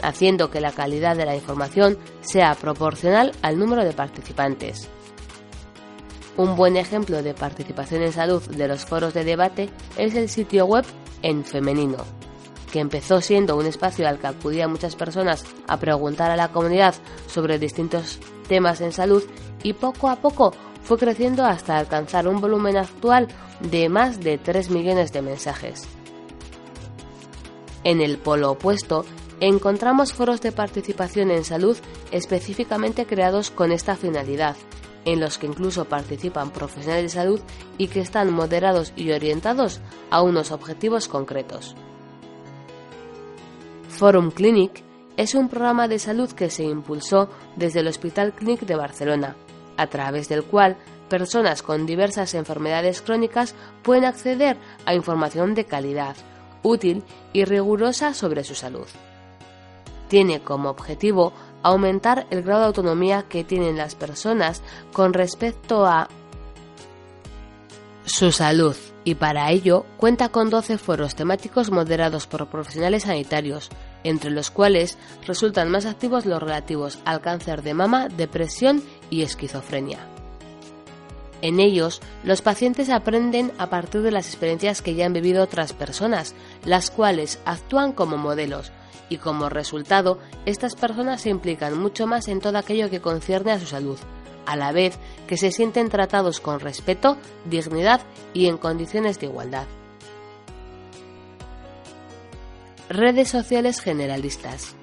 haciendo 0.02 0.50
que 0.50 0.60
la 0.60 0.72
calidad 0.72 1.16
de 1.16 1.26
la 1.26 1.34
información 1.34 1.98
sea 2.20 2.54
proporcional 2.54 3.32
al 3.42 3.58
número 3.58 3.84
de 3.84 3.92
participantes. 3.92 4.88
Un 6.36 6.56
buen 6.56 6.76
ejemplo 6.76 7.22
de 7.22 7.34
participación 7.34 8.02
en 8.02 8.12
salud 8.12 8.42
de 8.42 8.68
los 8.68 8.84
foros 8.84 9.14
de 9.14 9.24
debate 9.24 9.70
es 9.96 10.14
el 10.14 10.28
sitio 10.28 10.66
web 10.66 10.84
En 11.22 11.44
Femenino, 11.44 11.98
que 12.72 12.80
empezó 12.80 13.20
siendo 13.20 13.56
un 13.56 13.66
espacio 13.66 14.08
al 14.08 14.18
que 14.18 14.26
acudían 14.26 14.70
muchas 14.70 14.96
personas 14.96 15.44
a 15.68 15.78
preguntar 15.78 16.30
a 16.30 16.36
la 16.36 16.48
comunidad 16.48 16.94
sobre 17.28 17.58
distintos 17.58 18.18
temas 18.48 18.80
en 18.80 18.92
salud 18.92 19.22
y 19.62 19.74
poco 19.74 20.08
a 20.08 20.16
poco 20.16 20.52
fue 20.82 20.98
creciendo 20.98 21.44
hasta 21.44 21.78
alcanzar 21.78 22.28
un 22.28 22.40
volumen 22.40 22.76
actual 22.76 23.28
de 23.60 23.88
más 23.88 24.20
de 24.20 24.38
3 24.38 24.70
millones 24.70 25.12
de 25.12 25.22
mensajes. 25.22 25.86
En 27.84 28.00
el 28.00 28.18
polo 28.18 28.52
opuesto, 28.52 29.04
encontramos 29.40 30.14
foros 30.14 30.40
de 30.40 30.52
participación 30.52 31.30
en 31.30 31.44
salud 31.44 31.76
específicamente 32.10 33.06
creados 33.06 33.50
con 33.50 33.72
esta 33.72 33.94
finalidad, 33.94 34.56
en 35.04 35.20
los 35.20 35.36
que 35.36 35.46
incluso 35.46 35.84
participan 35.84 36.50
profesionales 36.50 37.12
de 37.12 37.20
salud 37.20 37.40
y 37.76 37.88
que 37.88 38.00
están 38.00 38.32
moderados 38.32 38.94
y 38.96 39.12
orientados 39.12 39.80
a 40.10 40.22
unos 40.22 40.50
objetivos 40.50 41.08
concretos. 41.08 41.76
Forum 43.90 44.30
Clinic 44.30 44.82
es 45.16 45.34
un 45.34 45.48
programa 45.48 45.86
de 45.86 45.98
salud 45.98 46.32
que 46.32 46.50
se 46.50 46.64
impulsó 46.64 47.28
desde 47.54 47.80
el 47.80 47.86
Hospital 47.86 48.32
Clinic 48.32 48.62
de 48.62 48.74
Barcelona, 48.74 49.36
a 49.76 49.86
través 49.88 50.28
del 50.28 50.42
cual 50.42 50.76
personas 51.08 51.62
con 51.62 51.86
diversas 51.86 52.34
enfermedades 52.34 53.02
crónicas 53.02 53.54
pueden 53.82 54.04
acceder 54.04 54.56
a 54.86 54.94
información 54.94 55.54
de 55.54 55.66
calidad, 55.66 56.16
útil 56.64 57.04
y 57.32 57.44
rigurosa 57.44 58.12
sobre 58.14 58.42
su 58.42 58.56
salud. 58.56 58.88
Tiene 60.08 60.40
como 60.40 60.70
objetivo 60.70 61.32
aumentar 61.62 62.26
el 62.30 62.42
grado 62.42 62.60
de 62.60 62.66
autonomía 62.66 63.26
que 63.28 63.44
tienen 63.44 63.76
las 63.76 63.94
personas 63.94 64.62
con 64.92 65.12
respecto 65.12 65.86
a 65.86 66.08
su 68.04 68.32
salud 68.32 68.76
y 69.04 69.14
para 69.14 69.50
ello 69.50 69.86
cuenta 69.96 70.28
con 70.28 70.50
12 70.50 70.78
foros 70.78 71.14
temáticos 71.14 71.70
moderados 71.70 72.26
por 72.26 72.46
profesionales 72.48 73.04
sanitarios, 73.04 73.70
entre 74.02 74.30
los 74.30 74.50
cuales 74.50 74.98
resultan 75.26 75.70
más 75.70 75.86
activos 75.86 76.26
los 76.26 76.42
relativos 76.42 76.98
al 77.04 77.20
cáncer 77.20 77.62
de 77.62 77.74
mama, 77.74 78.08
depresión 78.08 78.82
y 79.10 79.22
esquizofrenia. 79.22 80.13
En 81.42 81.60
ellos, 81.60 82.00
los 82.22 82.42
pacientes 82.42 82.88
aprenden 82.88 83.52
a 83.58 83.68
partir 83.68 84.02
de 84.02 84.10
las 84.10 84.26
experiencias 84.26 84.82
que 84.82 84.94
ya 84.94 85.06
han 85.06 85.12
vivido 85.12 85.42
otras 85.42 85.72
personas, 85.72 86.34
las 86.64 86.90
cuales 86.90 87.38
actúan 87.44 87.92
como 87.92 88.16
modelos, 88.16 88.72
y 89.08 89.18
como 89.18 89.48
resultado 89.48 90.18
estas 90.46 90.74
personas 90.74 91.20
se 91.20 91.30
implican 91.30 91.78
mucho 91.78 92.06
más 92.06 92.28
en 92.28 92.40
todo 92.40 92.58
aquello 92.58 92.90
que 92.90 93.00
concierne 93.00 93.52
a 93.52 93.60
su 93.60 93.66
salud, 93.66 93.98
a 94.46 94.56
la 94.56 94.72
vez 94.72 94.98
que 95.26 95.36
se 95.36 95.52
sienten 95.52 95.88
tratados 95.88 96.40
con 96.40 96.60
respeto, 96.60 97.16
dignidad 97.44 98.00
y 98.32 98.46
en 98.46 98.58
condiciones 98.58 99.18
de 99.18 99.26
igualdad. 99.26 99.66
Redes 102.88 103.28
sociales 103.30 103.80
generalistas. 103.80 104.74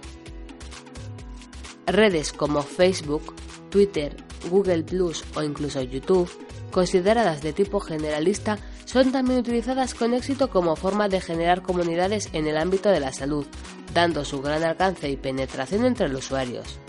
Redes 1.85 2.33
como 2.33 2.61
Facebook, 2.61 3.35
Twitter, 3.69 4.15
Google 4.49 4.83
Plus 4.83 5.23
o 5.35 5.43
incluso 5.43 5.81
YouTube, 5.81 6.29
consideradas 6.71 7.41
de 7.41 7.53
tipo 7.53 7.79
generalista, 7.79 8.57
son 8.85 9.11
también 9.11 9.39
utilizadas 9.39 9.93
con 9.93 10.13
éxito 10.13 10.49
como 10.49 10.75
forma 10.75 11.07
de 11.07 11.21
generar 11.21 11.61
comunidades 11.61 12.29
en 12.33 12.47
el 12.47 12.57
ámbito 12.57 12.89
de 12.89 12.99
la 12.99 13.13
salud, 13.13 13.45
dando 13.93 14.25
su 14.25 14.41
gran 14.41 14.63
alcance 14.63 15.09
y 15.09 15.17
penetración 15.17 15.85
entre 15.85 16.09
los 16.09 16.25
usuarios. 16.25 16.79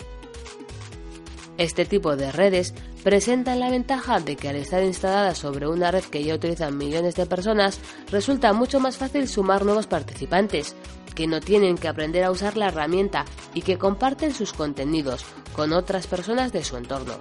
Este 1.57 1.85
tipo 1.85 2.15
de 2.15 2.31
redes 2.31 2.73
presentan 3.03 3.59
la 3.59 3.69
ventaja 3.69 4.19
de 4.19 4.35
que 4.35 4.49
al 4.49 4.55
estar 4.55 4.83
instaladas 4.83 5.37
sobre 5.37 5.67
una 5.67 5.91
red 5.91 6.03
que 6.03 6.23
ya 6.23 6.35
utilizan 6.35 6.77
millones 6.77 7.15
de 7.15 7.25
personas, 7.25 7.79
resulta 8.09 8.53
mucho 8.53 8.79
más 8.79 8.97
fácil 8.97 9.27
sumar 9.27 9.63
nuevos 9.63 9.85
participantes, 9.85 10.75
que 11.13 11.27
no 11.27 11.41
tienen 11.41 11.77
que 11.77 11.87
aprender 11.87 12.23
a 12.23 12.31
usar 12.31 12.57
la 12.57 12.69
herramienta 12.69 13.25
y 13.53 13.61
que 13.61 13.77
comparten 13.77 14.33
sus 14.33 14.51
contenidos 14.51 15.23
con 15.53 15.73
otras 15.73 16.07
personas 16.07 16.51
de 16.51 16.63
su 16.63 16.77
entorno. 16.77 17.13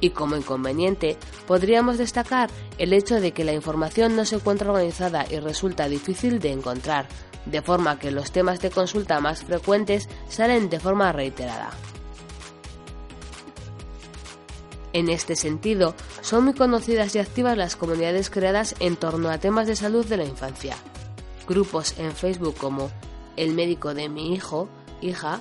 Y 0.00 0.10
como 0.10 0.36
inconveniente, 0.36 1.16
podríamos 1.46 1.98
destacar 1.98 2.50
el 2.78 2.92
hecho 2.92 3.20
de 3.20 3.32
que 3.32 3.44
la 3.44 3.52
información 3.52 4.16
no 4.16 4.24
se 4.24 4.36
encuentra 4.36 4.70
organizada 4.70 5.24
y 5.30 5.38
resulta 5.38 5.88
difícil 5.88 6.40
de 6.40 6.50
encontrar, 6.50 7.06
de 7.46 7.62
forma 7.62 7.98
que 7.98 8.10
los 8.10 8.32
temas 8.32 8.60
de 8.60 8.70
consulta 8.70 9.20
más 9.20 9.44
frecuentes 9.44 10.08
salen 10.28 10.70
de 10.70 10.80
forma 10.80 11.12
reiterada. 11.12 11.70
En 14.92 15.08
este 15.08 15.36
sentido, 15.36 15.94
son 16.20 16.44
muy 16.44 16.54
conocidas 16.54 17.14
y 17.14 17.18
activas 17.18 17.56
las 17.56 17.76
comunidades 17.76 18.28
creadas 18.28 18.74
en 18.80 18.96
torno 18.96 19.30
a 19.30 19.38
temas 19.38 19.66
de 19.66 19.76
salud 19.76 20.04
de 20.04 20.18
la 20.18 20.24
infancia. 20.24 20.76
Grupos 21.48 21.98
en 21.98 22.12
Facebook 22.12 22.56
como 22.56 22.90
El 23.36 23.54
médico 23.54 23.94
de 23.94 24.08
mi 24.08 24.34
hijo, 24.34 24.68
hija, 25.00 25.40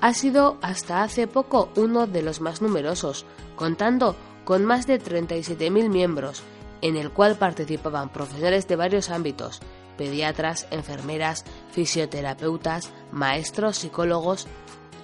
ha 0.00 0.14
sido 0.14 0.58
hasta 0.62 1.02
hace 1.02 1.26
poco 1.26 1.70
uno 1.76 2.06
de 2.06 2.22
los 2.22 2.40
más 2.40 2.62
numerosos, 2.62 3.26
contando 3.56 4.16
con 4.44 4.64
más 4.64 4.86
de 4.86 5.00
37.000 5.00 5.88
miembros, 5.88 6.42
en 6.80 6.96
el 6.96 7.10
cual 7.10 7.36
participaban 7.36 8.08
profesores 8.08 8.68
de 8.68 8.76
varios 8.76 9.10
ámbitos, 9.10 9.60
pediatras, 9.96 10.66
enfermeras, 10.70 11.44
fisioterapeutas, 11.72 12.90
maestros, 13.12 13.78
psicólogos, 13.78 14.46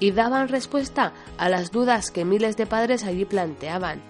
y 0.01 0.13
daban 0.13 0.49
respuesta 0.49 1.13
a 1.39 1.49
las 1.49 1.71
dudas 1.71 2.11
que 2.11 2.25
miles 2.25 2.57
de 2.57 2.67
padres 2.67 3.05
allí 3.05 3.25
planteaban. 3.25 4.03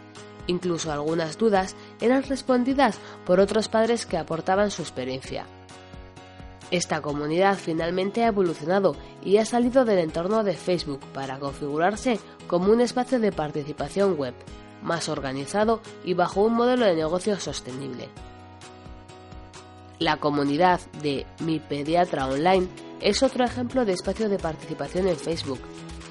Incluso 0.47 0.93
algunas 0.93 1.39
dudas 1.39 1.75
eran 2.01 2.23
respondidas 2.23 2.99
por 3.25 3.41
otros 3.41 3.69
padres 3.69 4.07
que 4.07 4.19
aportaban 4.19 4.71
su 4.71 4.83
experiencia. 4.83 5.47
Esta 6.75 7.01
comunidad 7.01 7.57
finalmente 7.57 8.25
ha 8.25 8.27
evolucionado 8.27 8.97
y 9.23 9.37
ha 9.37 9.45
salido 9.45 9.85
del 9.85 10.01
entorno 10.01 10.43
de 10.43 10.55
Facebook 10.55 10.99
para 11.13 11.39
configurarse 11.39 12.19
como 12.49 12.73
un 12.73 12.81
espacio 12.81 13.21
de 13.21 13.31
participación 13.31 14.17
web, 14.17 14.35
más 14.83 15.09
organizado 15.09 15.81
y 16.05 16.15
bajo 16.15 16.43
un 16.43 16.55
modelo 16.55 16.85
de 16.85 16.97
negocio 16.97 17.39
sostenible. 17.39 18.09
La 20.01 20.17
comunidad 20.17 20.81
de 21.01 21.27
Mi 21.39 21.61
Pediatra 21.61 22.27
Online 22.27 22.67
es 23.01 23.23
otro 23.23 23.45
ejemplo 23.45 23.85
de 23.85 23.93
espacio 23.93 24.29
de 24.29 24.41
participación 24.41 25.07
en 25.07 25.17
Facebook, 25.17 25.61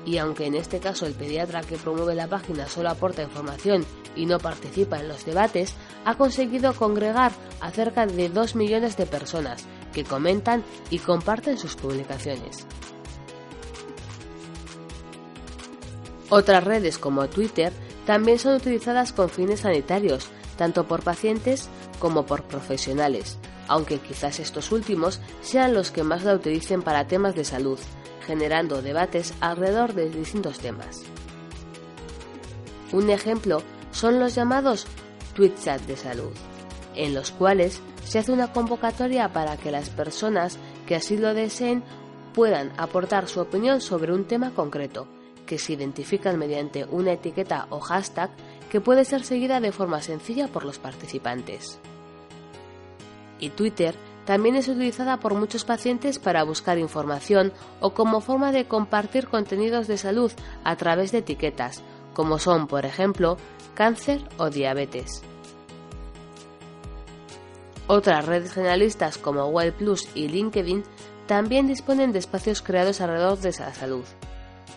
y 0.05 0.17
aunque 0.17 0.45
en 0.45 0.55
este 0.55 0.79
caso 0.79 1.05
el 1.05 1.13
pediatra 1.13 1.59
que 1.59 1.75
promueve 1.75 2.15
la 2.15 2.27
página 2.27 2.67
solo 2.67 2.89
aporta 2.89 3.21
información 3.21 3.85
y 4.15 4.25
no 4.25 4.39
participa 4.39 4.97
en 4.97 5.09
los 5.09 5.25
debates, 5.25 5.75
ha 6.05 6.15
conseguido 6.15 6.73
congregar 6.73 7.33
a 7.59 7.69
cerca 7.71 8.05
de 8.05 8.29
2 8.29 8.55
millones 8.55 8.95
de 8.95 9.05
personas 9.05 9.67
que 9.93 10.03
comentan 10.03 10.63
y 10.89 10.99
comparten 10.99 11.57
sus 11.57 11.75
publicaciones. 11.75 12.65
Otras 16.29 16.63
redes 16.63 16.97
como 16.97 17.27
Twitter 17.27 17.71
también 18.05 18.39
son 18.39 18.55
utilizadas 18.55 19.13
con 19.13 19.29
fines 19.29 19.61
sanitarios, 19.61 20.29
tanto 20.57 20.85
por 20.87 21.03
pacientes 21.03 21.69
como 21.99 22.25
por 22.25 22.43
profesionales, 22.43 23.37
aunque 23.67 23.99
quizás 23.99 24.39
estos 24.39 24.71
últimos 24.71 25.21
sean 25.41 25.73
los 25.73 25.91
que 25.91 26.03
más 26.03 26.23
la 26.23 26.33
utilicen 26.35 26.81
para 26.81 27.07
temas 27.07 27.35
de 27.35 27.45
salud, 27.45 27.79
generando 28.25 28.81
debates 28.81 29.33
alrededor 29.39 29.93
de 29.93 30.09
distintos 30.09 30.59
temas. 30.59 31.03
Un 32.91 33.09
ejemplo 33.09 33.61
son 33.91 34.19
los 34.19 34.35
llamados 34.35 34.87
chat 35.63 35.81
de 35.81 35.97
salud, 35.97 36.31
en 36.95 37.13
los 37.13 37.31
cuales 37.31 37.81
se 38.03 38.19
hace 38.19 38.31
una 38.31 38.51
convocatoria 38.51 39.31
para 39.31 39.57
que 39.57 39.71
las 39.71 39.89
personas 39.89 40.57
que 40.87 40.95
así 40.95 41.17
lo 41.17 41.33
deseen 41.33 41.83
puedan 42.33 42.71
aportar 42.77 43.27
su 43.27 43.39
opinión 43.39 43.81
sobre 43.81 44.13
un 44.13 44.25
tema 44.25 44.51
concreto, 44.51 45.07
que 45.45 45.57
se 45.57 45.73
identifican 45.73 46.37
mediante 46.37 46.85
una 46.85 47.13
etiqueta 47.13 47.67
o 47.69 47.79
hashtag 47.79 48.31
que 48.69 48.81
puede 48.81 49.05
ser 49.05 49.23
seguida 49.23 49.59
de 49.59 49.71
forma 49.71 50.01
sencilla 50.01 50.47
por 50.47 50.65
los 50.65 50.79
participantes. 50.79 51.79
Y 53.39 53.49
Twitter 53.49 53.95
también 54.25 54.55
es 54.55 54.67
utilizada 54.67 55.19
por 55.19 55.35
muchos 55.35 55.65
pacientes 55.65 56.17
para 56.17 56.43
buscar 56.43 56.77
información 56.77 57.51
o 57.81 57.93
como 57.93 58.21
forma 58.21 58.51
de 58.51 58.65
compartir 58.65 59.27
contenidos 59.27 59.87
de 59.87 59.97
salud 59.97 60.31
a 60.63 60.75
través 60.77 61.11
de 61.11 61.19
etiquetas, 61.19 61.83
como 62.13 62.39
son, 62.39 62.67
por 62.67 62.85
ejemplo, 62.85 63.37
cáncer 63.75 64.21
o 64.37 64.49
diabetes. 64.49 65.23
Otras 67.87 68.25
redes 68.25 68.53
generalistas 68.53 69.17
como 69.17 69.47
Well 69.47 69.73
Plus 69.73 70.07
y 70.15 70.29
LinkedIn 70.29 70.83
también 71.27 71.67
disponen 71.67 72.11
de 72.11 72.19
espacios 72.19 72.61
creados 72.61 73.01
alrededor 73.01 73.39
de 73.39 73.51
la 73.59 73.73
salud. 73.73 74.03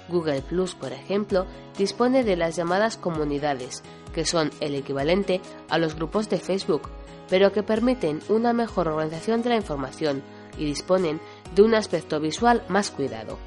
Google 0.08 0.42
Plus, 0.42 0.74
por 0.74 0.92
ejemplo, 0.92 1.46
dispone 1.78 2.24
de 2.24 2.36
las 2.36 2.56
llamadas 2.56 2.96
comunidades, 2.96 3.82
que 4.14 4.24
son 4.24 4.50
el 4.60 4.74
equivalente 4.74 5.40
a 5.68 5.78
los 5.78 5.94
grupos 5.94 6.28
de 6.28 6.38
Facebook, 6.38 6.88
pero 7.28 7.52
que 7.52 7.62
permiten 7.62 8.20
una 8.28 8.52
mejor 8.52 8.88
organización 8.88 9.42
de 9.42 9.50
la 9.50 9.56
información 9.56 10.22
y 10.58 10.64
disponen 10.64 11.20
de 11.54 11.62
un 11.62 11.74
aspecto 11.74 12.20
visual 12.20 12.62
más 12.68 12.90
cuidado. 12.90 13.38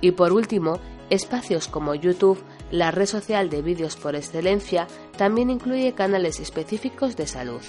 Y 0.00 0.12
por 0.12 0.32
último, 0.32 0.80
espacios 1.08 1.68
como 1.68 1.94
YouTube, 1.94 2.42
la 2.70 2.90
red 2.90 3.06
social 3.06 3.50
de 3.50 3.62
vídeos 3.62 3.96
por 3.96 4.16
excelencia, 4.16 4.86
también 5.16 5.50
incluye 5.50 5.94
canales 5.94 6.40
específicos 6.40 7.16
de 7.16 7.26
salud, 7.26 7.62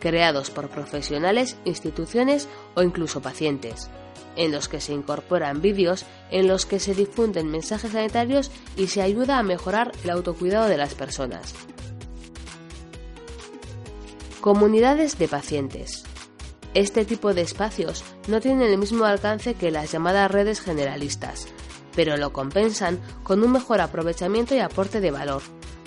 creados 0.00 0.50
por 0.50 0.68
profesionales, 0.68 1.56
instituciones 1.64 2.48
o 2.74 2.82
incluso 2.82 3.22
pacientes, 3.22 3.88
en 4.36 4.52
los 4.52 4.68
que 4.68 4.80
se 4.80 4.92
incorporan 4.92 5.60
vídeos 5.60 6.04
en 6.30 6.48
los 6.48 6.66
que 6.66 6.80
se 6.80 6.94
difunden 6.94 7.50
mensajes 7.50 7.92
sanitarios 7.92 8.50
y 8.76 8.88
se 8.88 9.02
ayuda 9.02 9.38
a 9.38 9.42
mejorar 9.42 9.92
el 10.04 10.10
autocuidado 10.10 10.68
de 10.68 10.76
las 10.76 10.94
personas. 10.94 11.54
Comunidades 14.40 15.18
de 15.18 15.28
pacientes. 15.28 16.04
Este 16.74 17.04
tipo 17.04 17.34
de 17.34 17.42
espacios 17.42 18.02
no 18.28 18.40
tienen 18.40 18.70
el 18.70 18.78
mismo 18.78 19.04
alcance 19.04 19.54
que 19.54 19.70
las 19.70 19.92
llamadas 19.92 20.30
redes 20.30 20.60
generalistas, 20.60 21.46
pero 21.94 22.16
lo 22.16 22.32
compensan 22.32 22.98
con 23.22 23.42
un 23.42 23.52
mejor 23.52 23.80
aprovechamiento 23.80 24.54
y 24.54 24.58
aporte 24.58 25.00
de 25.00 25.10
valor, 25.10 25.42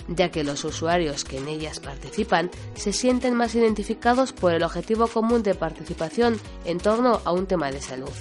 ya 0.07 0.31
que 0.31 0.43
los 0.43 0.63
usuarios 0.63 1.23
que 1.23 1.37
en 1.37 1.47
ellas 1.47 1.79
participan 1.79 2.51
se 2.75 2.93
sienten 2.93 3.35
más 3.35 3.55
identificados 3.55 4.33
por 4.33 4.53
el 4.53 4.63
objetivo 4.63 5.07
común 5.07 5.43
de 5.43 5.55
participación 5.55 6.39
en 6.65 6.77
torno 6.77 7.21
a 7.25 7.31
un 7.31 7.47
tema 7.47 7.71
de 7.71 7.81
salud. 7.81 8.13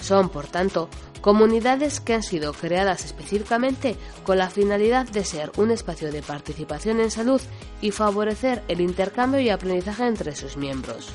Son, 0.00 0.28
por 0.28 0.46
tanto, 0.46 0.88
comunidades 1.22 2.00
que 2.00 2.12
han 2.12 2.22
sido 2.22 2.52
creadas 2.52 3.06
específicamente 3.06 3.96
con 4.24 4.36
la 4.36 4.50
finalidad 4.50 5.08
de 5.08 5.24
ser 5.24 5.50
un 5.56 5.70
espacio 5.70 6.12
de 6.12 6.20
participación 6.20 7.00
en 7.00 7.10
salud 7.10 7.40
y 7.80 7.90
favorecer 7.90 8.62
el 8.68 8.82
intercambio 8.82 9.40
y 9.40 9.48
aprendizaje 9.48 10.06
entre 10.06 10.36
sus 10.36 10.58
miembros. 10.58 11.08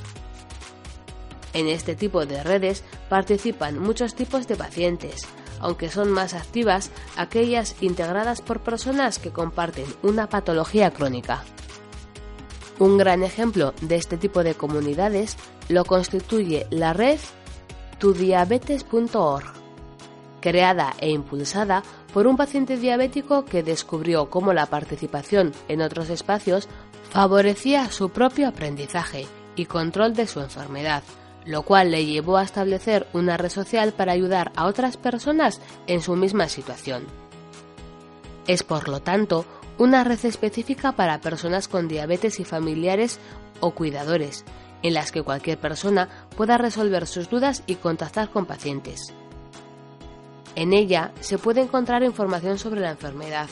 En 1.53 1.67
este 1.67 1.95
tipo 1.95 2.25
de 2.25 2.43
redes 2.43 2.83
participan 3.09 3.79
muchos 3.79 4.15
tipos 4.15 4.47
de 4.47 4.55
pacientes, 4.55 5.27
aunque 5.59 5.89
son 5.89 6.11
más 6.11 6.33
activas 6.33 6.91
aquellas 7.17 7.75
integradas 7.81 8.41
por 8.41 8.61
personas 8.61 9.19
que 9.19 9.31
comparten 9.31 9.85
una 10.03 10.27
patología 10.29 10.91
crónica. 10.91 11.43
Un 12.79 12.97
gran 12.97 13.23
ejemplo 13.23 13.73
de 13.81 13.95
este 13.95 14.17
tipo 14.17 14.43
de 14.43 14.55
comunidades 14.55 15.35
lo 15.67 15.83
constituye 15.83 16.65
la 16.69 16.93
red 16.93 17.19
tudiabetes.org, 17.99 19.45
creada 20.39 20.93
e 20.99 21.09
impulsada 21.09 21.83
por 22.13 22.25
un 22.25 22.37
paciente 22.37 22.77
diabético 22.77 23.43
que 23.43 23.63
descubrió 23.63 24.29
cómo 24.29 24.53
la 24.53 24.67
participación 24.67 25.51
en 25.67 25.81
otros 25.81 26.09
espacios 26.09 26.69
favorecía 27.11 27.91
su 27.91 28.09
propio 28.09 28.47
aprendizaje 28.47 29.27
y 29.55 29.65
control 29.65 30.13
de 30.13 30.27
su 30.27 30.39
enfermedad, 30.39 31.03
lo 31.49 31.63
cual 31.63 31.89
le 31.89 32.05
llevó 32.05 32.37
a 32.37 32.43
establecer 32.43 33.07
una 33.11 33.35
red 33.35 33.49
social 33.49 33.91
para 33.91 34.11
ayudar 34.11 34.51
a 34.55 34.67
otras 34.67 34.97
personas 34.97 35.61
en 35.87 36.01
su 36.01 36.15
misma 36.15 36.47
situación. 36.47 37.07
Es 38.45 38.61
por 38.61 38.87
lo 38.87 39.01
tanto 39.01 39.45
una 39.79 40.03
red 40.03 40.23
específica 40.25 40.91
para 40.91 41.21
personas 41.21 41.67
con 41.67 41.87
diabetes 41.87 42.39
y 42.39 42.45
familiares 42.45 43.19
o 43.61 43.71
cuidadores, 43.71 44.45
en 44.83 44.93
las 44.93 45.11
que 45.11 45.23
cualquier 45.23 45.57
persona 45.57 46.27
pueda 46.37 46.59
resolver 46.59 47.07
sus 47.07 47.31
dudas 47.31 47.63
y 47.65 47.75
contactar 47.75 48.29
con 48.29 48.45
pacientes. 48.45 49.11
En 50.55 50.71
ella 50.71 51.11
se 51.19 51.39
puede 51.39 51.61
encontrar 51.61 52.03
información 52.03 52.59
sobre 52.59 52.81
la 52.81 52.91
enfermedad, 52.91 53.49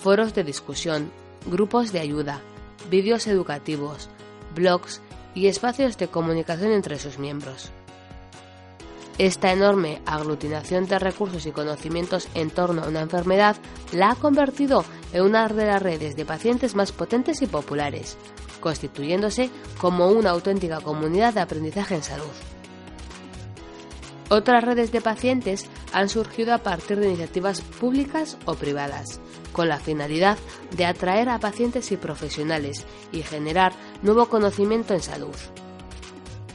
foros 0.00 0.32
de 0.32 0.42
discusión, 0.42 1.10
grupos 1.44 1.92
de 1.92 2.00
ayuda, 2.00 2.40
vídeos 2.88 3.26
educativos, 3.26 4.08
blogs 4.54 5.02
y 5.36 5.46
espacios 5.46 5.98
de 5.98 6.08
comunicación 6.08 6.72
entre 6.72 6.98
sus 6.98 7.18
miembros. 7.18 7.70
Esta 9.18 9.52
enorme 9.52 10.00
aglutinación 10.06 10.86
de 10.86 10.98
recursos 10.98 11.46
y 11.46 11.52
conocimientos 11.52 12.28
en 12.34 12.50
torno 12.50 12.82
a 12.82 12.88
una 12.88 13.02
enfermedad 13.02 13.56
la 13.92 14.10
ha 14.10 14.14
convertido 14.14 14.84
en 15.12 15.22
una 15.22 15.46
de 15.46 15.66
las 15.66 15.82
redes 15.82 16.16
de 16.16 16.24
pacientes 16.24 16.74
más 16.74 16.90
potentes 16.90 17.42
y 17.42 17.46
populares, 17.46 18.16
constituyéndose 18.60 19.50
como 19.78 20.08
una 20.08 20.30
auténtica 20.30 20.80
comunidad 20.80 21.34
de 21.34 21.40
aprendizaje 21.40 21.94
en 21.94 22.02
salud. 22.02 22.24
Otras 24.28 24.64
redes 24.64 24.90
de 24.90 25.00
pacientes 25.00 25.66
han 25.92 26.08
surgido 26.08 26.52
a 26.52 26.58
partir 26.58 26.98
de 26.98 27.08
iniciativas 27.08 27.60
públicas 27.60 28.36
o 28.44 28.54
privadas, 28.54 29.20
con 29.52 29.68
la 29.68 29.78
finalidad 29.78 30.36
de 30.76 30.84
atraer 30.84 31.28
a 31.28 31.38
pacientes 31.38 31.92
y 31.92 31.96
profesionales 31.96 32.84
y 33.12 33.22
generar 33.22 33.72
nuevo 34.02 34.26
conocimiento 34.26 34.94
en 34.94 35.00
salud. 35.00 35.34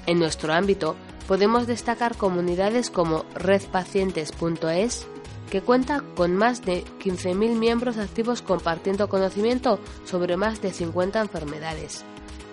En 0.05 0.19
nuestro 0.19 0.53
ámbito 0.53 0.95
podemos 1.27 1.67
destacar 1.67 2.17
comunidades 2.17 2.89
como 2.89 3.25
redpacientes.es, 3.35 5.07
que 5.49 5.61
cuenta 5.61 6.03
con 6.15 6.35
más 6.35 6.63
de 6.63 6.83
15.000 7.03 7.55
miembros 7.57 7.97
activos 7.97 8.41
compartiendo 8.41 9.09
conocimiento 9.09 9.79
sobre 10.05 10.37
más 10.37 10.61
de 10.61 10.71
50 10.71 11.19
enfermedades, 11.19 12.03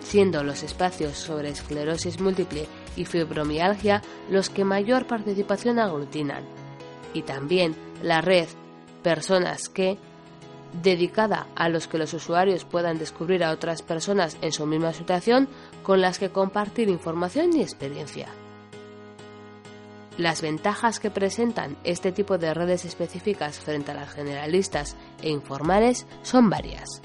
siendo 0.03 0.43
los 0.43 0.63
espacios 0.63 1.17
sobre 1.17 1.51
esclerosis 1.51 2.21
múltiple 2.21 2.67
y 2.97 3.05
fibromialgia 3.05 4.03
los 4.31 4.51
que 4.51 4.65
mayor 4.65 5.07
participación 5.07 5.79
aglutinan. 5.79 6.45
Y 7.15 7.23
también 7.23 7.75
la 8.03 8.21
red 8.21 8.49
Personas 9.03 9.69
que, 9.69 9.97
dedicada 10.73 11.47
a 11.55 11.69
los 11.69 11.89
que 11.89 11.99
los 11.99 12.13
usuarios 12.15 12.65
puedan 12.65 12.99
descubrir 12.99 13.45
a 13.45 13.51
otras 13.51 13.83
personas 13.83 14.37
en 14.43 14.53
su 14.53 14.67
misma 14.67 14.93
situación 14.93 15.49
con 15.83 16.01
las 16.01 16.19
que 16.19 16.31
compartir 16.31 16.89
información 16.89 17.57
y 17.57 17.63
experiencia. 17.63 18.29
Las 20.19 20.43
ventajas 20.43 20.99
que 20.99 21.11
presentan 21.11 21.77
este 21.85 22.11
tipo 22.11 22.39
de 22.39 22.53
redes 22.53 22.85
específicas 22.85 23.61
frente 23.61 23.93
a 23.93 23.95
las 23.95 24.11
generalistas 24.11 24.97
e 25.23 25.31
informales 25.31 26.07
son 26.23 26.51
varias. 26.51 27.01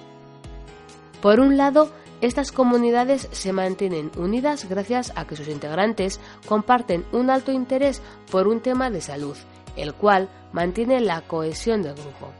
Por 1.22 1.40
un 1.40 1.56
lado, 1.56 1.92
estas 2.22 2.52
comunidades 2.52 3.28
se 3.32 3.54
mantienen 3.54 4.12
unidas 4.18 4.68
gracias 4.68 5.14
a 5.16 5.28
que 5.28 5.36
sus 5.36 5.48
integrantes 5.48 6.20
comparten 6.48 7.06
un 7.12 7.30
alto 7.30 7.52
interés 7.52 8.02
por 8.32 8.48
un 8.48 8.62
tema 8.62 8.90
de 8.90 9.02
salud, 9.02 9.38
el 9.76 9.94
cual 9.94 10.30
mantiene 10.52 11.00
la 11.00 11.22
cohesión 11.22 11.84
del 11.84 11.94
grupo. 11.94 12.32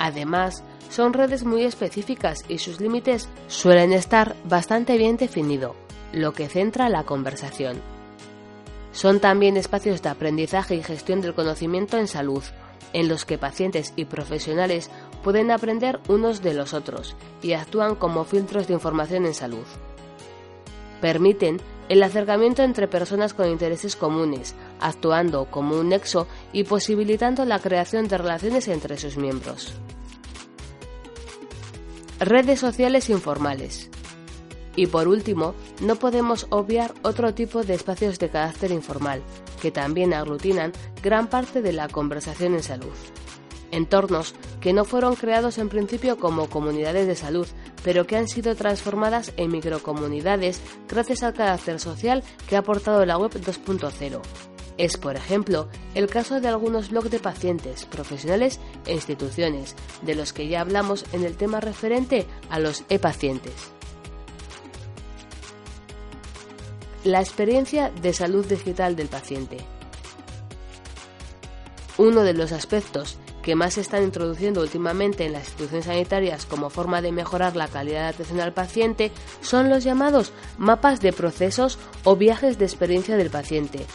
Además, 0.00 0.64
son 0.88 1.12
redes 1.12 1.44
muy 1.44 1.62
específicas 1.62 2.42
y 2.48 2.56
sus 2.56 2.80
límites 2.80 3.28
suelen 3.48 3.92
estar 3.92 4.34
bastante 4.44 4.96
bien 4.96 5.18
definidos, 5.18 5.76
lo 6.14 6.32
que 6.32 6.48
centra 6.48 6.88
la 6.88 7.04
conversación. 7.04 7.82
Son 8.92 9.20
también 9.20 9.58
espacios 9.58 10.00
de 10.00 10.08
aprendizaje 10.08 10.74
y 10.74 10.82
gestión 10.82 11.20
del 11.20 11.34
conocimiento 11.34 11.98
en 11.98 12.08
salud, 12.08 12.42
en 12.94 13.08
los 13.08 13.26
que 13.26 13.36
pacientes 13.36 13.92
y 13.94 14.06
profesionales 14.06 14.90
pueden 15.22 15.50
aprender 15.50 16.00
unos 16.08 16.40
de 16.40 16.54
los 16.54 16.72
otros 16.72 17.14
y 17.42 17.52
actúan 17.52 17.94
como 17.94 18.24
filtros 18.24 18.68
de 18.68 18.74
información 18.74 19.26
en 19.26 19.34
salud. 19.34 19.66
Permiten 21.02 21.60
el 21.90 22.02
acercamiento 22.02 22.62
entre 22.62 22.88
personas 22.88 23.34
con 23.34 23.48
intereses 23.48 23.96
comunes, 23.96 24.54
actuando 24.80 25.50
como 25.50 25.78
un 25.78 25.90
nexo 25.90 26.26
y 26.52 26.64
posibilitando 26.64 27.44
la 27.44 27.58
creación 27.58 28.08
de 28.08 28.18
relaciones 28.18 28.68
entre 28.68 28.98
sus 28.98 29.16
miembros. 29.16 29.74
Redes 32.18 32.60
sociales 32.60 33.08
informales. 33.08 33.90
Y 34.76 34.86
por 34.86 35.08
último, 35.08 35.54
no 35.80 35.96
podemos 35.96 36.46
obviar 36.50 36.94
otro 37.02 37.34
tipo 37.34 37.62
de 37.64 37.74
espacios 37.74 38.18
de 38.18 38.28
carácter 38.28 38.70
informal, 38.70 39.22
que 39.60 39.70
también 39.70 40.14
aglutinan 40.14 40.72
gran 41.02 41.28
parte 41.28 41.62
de 41.62 41.72
la 41.72 41.88
conversación 41.88 42.54
en 42.54 42.62
salud. 42.62 42.92
Entornos 43.72 44.34
que 44.60 44.72
no 44.72 44.84
fueron 44.84 45.14
creados 45.14 45.58
en 45.58 45.68
principio 45.68 46.18
como 46.18 46.48
comunidades 46.48 47.06
de 47.06 47.14
salud, 47.14 47.46
pero 47.84 48.06
que 48.06 48.16
han 48.16 48.28
sido 48.28 48.54
transformadas 48.54 49.32
en 49.36 49.52
microcomunidades 49.52 50.60
gracias 50.88 51.22
al 51.22 51.34
carácter 51.34 51.80
social 51.80 52.22
que 52.48 52.56
ha 52.56 52.60
aportado 52.60 53.04
la 53.06 53.16
web 53.16 53.30
2.0. 53.32 54.20
Es, 54.80 54.96
por 54.96 55.14
ejemplo, 55.14 55.68
el 55.94 56.06
caso 56.06 56.40
de 56.40 56.48
algunos 56.48 56.88
blogs 56.88 57.10
de 57.10 57.18
pacientes, 57.18 57.84
profesionales 57.84 58.60
e 58.86 58.94
instituciones, 58.94 59.76
de 60.00 60.14
los 60.14 60.32
que 60.32 60.48
ya 60.48 60.62
hablamos 60.62 61.04
en 61.12 61.24
el 61.24 61.36
tema 61.36 61.60
referente 61.60 62.26
a 62.48 62.58
los 62.58 62.84
e-pacientes. 62.88 63.52
la 67.04 67.20
experiencia 67.20 67.90
de 68.02 68.12
salud 68.12 68.44
digital 68.44 68.94
del 68.94 69.08
paciente. 69.08 69.58
Uno 71.96 72.22
de 72.24 72.34
los 72.34 72.52
aspectos 72.52 73.18
que 73.42 73.54
más 73.54 73.74
se 73.74 73.80
están 73.80 74.02
introduciendo 74.02 74.60
últimamente 74.60 75.24
en 75.24 75.32
las 75.32 75.44
instituciones 75.44 75.86
sanitarias 75.86 76.44
como 76.44 76.68
forma 76.68 77.00
de 77.00 77.10
mejorar 77.10 77.56
la 77.56 77.68
calidad 77.68 78.02
de 78.02 78.08
atención 78.08 78.40
al 78.40 78.52
paciente 78.52 79.12
son 79.40 79.70
los 79.70 79.82
llamados 79.82 80.32
mapas 80.58 81.00
de 81.00 81.14
procesos 81.14 81.78
o 82.04 82.16
viajes 82.16 82.58
de 82.58 82.66
experiencia 82.66 83.16
del 83.16 83.30
paciente, 83.30 83.86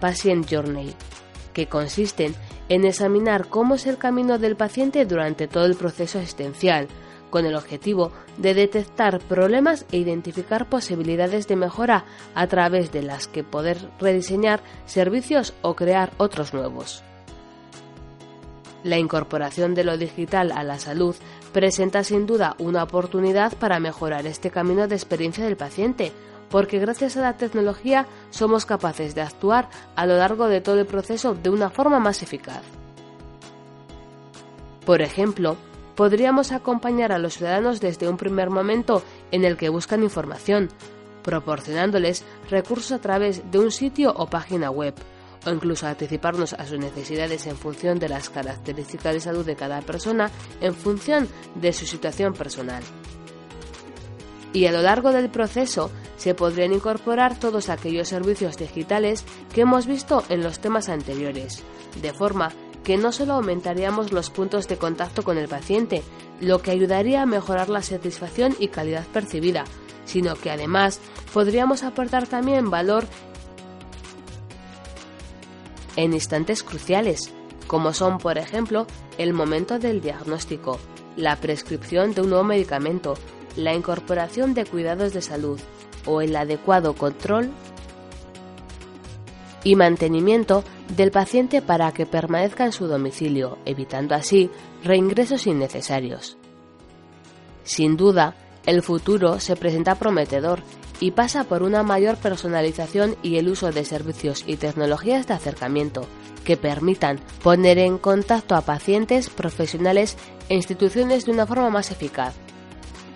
Patient 0.00 0.46
Journey, 0.48 0.94
que 1.52 1.66
consisten 1.66 2.34
en 2.68 2.84
examinar 2.84 3.48
cómo 3.48 3.74
es 3.74 3.86
el 3.86 3.98
camino 3.98 4.38
del 4.38 4.56
paciente 4.56 5.04
durante 5.06 5.48
todo 5.48 5.66
el 5.66 5.76
proceso 5.76 6.18
asistencial, 6.18 6.88
con 7.30 7.44
el 7.46 7.54
objetivo 7.54 8.12
de 8.38 8.54
detectar 8.54 9.20
problemas 9.20 9.84
e 9.92 9.98
identificar 9.98 10.68
posibilidades 10.68 11.46
de 11.46 11.56
mejora 11.56 12.04
a 12.34 12.46
través 12.46 12.92
de 12.92 13.02
las 13.02 13.26
que 13.26 13.44
poder 13.44 13.78
rediseñar 14.00 14.60
servicios 14.86 15.54
o 15.62 15.74
crear 15.74 16.10
otros 16.16 16.54
nuevos. 16.54 17.02
La 18.84 18.98
incorporación 18.98 19.74
de 19.74 19.84
lo 19.84 19.98
digital 19.98 20.52
a 20.52 20.62
la 20.62 20.78
salud 20.78 21.16
presenta 21.52 22.04
sin 22.04 22.26
duda 22.26 22.54
una 22.58 22.84
oportunidad 22.84 23.52
para 23.54 23.80
mejorar 23.80 24.26
este 24.26 24.50
camino 24.50 24.86
de 24.86 24.94
experiencia 24.94 25.44
del 25.44 25.56
paciente, 25.56 26.12
porque 26.50 26.78
gracias 26.78 27.16
a 27.16 27.22
la 27.22 27.36
tecnología 27.36 28.06
somos 28.30 28.66
capaces 28.66 29.14
de 29.14 29.22
actuar 29.22 29.68
a 29.96 30.06
lo 30.06 30.16
largo 30.16 30.48
de 30.48 30.60
todo 30.60 30.80
el 30.80 30.86
proceso 30.86 31.34
de 31.34 31.50
una 31.50 31.70
forma 31.70 32.00
más 32.00 32.22
eficaz. 32.22 32.62
Por 34.84 35.02
ejemplo, 35.02 35.56
podríamos 35.94 36.52
acompañar 36.52 37.12
a 37.12 37.18
los 37.18 37.34
ciudadanos 37.34 37.80
desde 37.80 38.08
un 38.08 38.16
primer 38.16 38.50
momento 38.50 39.02
en 39.30 39.44
el 39.44 39.56
que 39.56 39.68
buscan 39.68 40.02
información, 40.02 40.70
proporcionándoles 41.22 42.24
recursos 42.48 42.92
a 42.92 43.00
través 43.00 43.50
de 43.50 43.58
un 43.58 43.70
sitio 43.70 44.14
o 44.16 44.26
página 44.26 44.70
web, 44.70 44.94
o 45.44 45.50
incluso 45.50 45.86
anticiparnos 45.86 46.52
a 46.54 46.66
sus 46.66 46.78
necesidades 46.78 47.46
en 47.46 47.56
función 47.56 47.98
de 47.98 48.08
las 48.08 48.30
características 48.30 49.14
de 49.14 49.20
salud 49.20 49.44
de 49.44 49.56
cada 49.56 49.80
persona 49.82 50.30
en 50.60 50.74
función 50.74 51.28
de 51.54 51.72
su 51.72 51.86
situación 51.86 52.32
personal. 52.32 52.82
Y 54.52 54.66
a 54.66 54.72
lo 54.72 54.82
largo 54.82 55.12
del 55.12 55.28
proceso 55.28 55.90
se 56.16 56.34
podrían 56.34 56.72
incorporar 56.72 57.38
todos 57.38 57.68
aquellos 57.68 58.08
servicios 58.08 58.56
digitales 58.56 59.24
que 59.54 59.62
hemos 59.62 59.86
visto 59.86 60.24
en 60.28 60.42
los 60.42 60.58
temas 60.58 60.88
anteriores, 60.88 61.62
de 62.00 62.12
forma 62.12 62.52
que 62.82 62.96
no 62.96 63.12
solo 63.12 63.34
aumentaríamos 63.34 64.12
los 64.12 64.30
puntos 64.30 64.66
de 64.66 64.78
contacto 64.78 65.22
con 65.22 65.36
el 65.36 65.48
paciente, 65.48 66.02
lo 66.40 66.62
que 66.62 66.70
ayudaría 66.70 67.22
a 67.22 67.26
mejorar 67.26 67.68
la 67.68 67.82
satisfacción 67.82 68.56
y 68.58 68.68
calidad 68.68 69.06
percibida, 69.06 69.64
sino 70.06 70.34
que 70.36 70.50
además 70.50 71.00
podríamos 71.34 71.82
aportar 71.82 72.26
también 72.26 72.70
valor 72.70 73.04
en 75.96 76.14
instantes 76.14 76.62
cruciales, 76.62 77.32
como 77.66 77.92
son, 77.92 78.18
por 78.18 78.38
ejemplo, 78.38 78.86
el 79.18 79.34
momento 79.34 79.78
del 79.78 80.00
diagnóstico, 80.00 80.78
la 81.16 81.36
prescripción 81.36 82.14
de 82.14 82.22
un 82.22 82.30
nuevo 82.30 82.44
medicamento, 82.44 83.14
la 83.56 83.74
incorporación 83.74 84.54
de 84.54 84.64
cuidados 84.64 85.12
de 85.12 85.22
salud 85.22 85.60
o 86.06 86.20
el 86.20 86.34
adecuado 86.36 86.94
control 86.94 87.50
y 89.64 89.76
mantenimiento 89.76 90.64
del 90.96 91.10
paciente 91.10 91.62
para 91.62 91.92
que 91.92 92.06
permanezca 92.06 92.64
en 92.64 92.72
su 92.72 92.86
domicilio, 92.86 93.58
evitando 93.64 94.14
así 94.14 94.50
reingresos 94.84 95.46
innecesarios. 95.46 96.38
Sin 97.64 97.96
duda, 97.96 98.34
el 98.66 98.82
futuro 98.82 99.40
se 99.40 99.56
presenta 99.56 99.96
prometedor 99.96 100.62
y 101.00 101.12
pasa 101.12 101.44
por 101.44 101.62
una 101.62 101.82
mayor 101.82 102.16
personalización 102.16 103.16
y 103.22 103.36
el 103.36 103.48
uso 103.48 103.70
de 103.70 103.84
servicios 103.84 104.44
y 104.46 104.56
tecnologías 104.56 105.26
de 105.26 105.34
acercamiento 105.34 106.06
que 106.44 106.56
permitan 106.56 107.20
poner 107.42 107.78
en 107.78 107.98
contacto 107.98 108.54
a 108.54 108.62
pacientes, 108.62 109.28
profesionales 109.28 110.16
e 110.48 110.54
instituciones 110.54 111.26
de 111.26 111.32
una 111.32 111.46
forma 111.46 111.68
más 111.68 111.90
eficaz, 111.90 112.34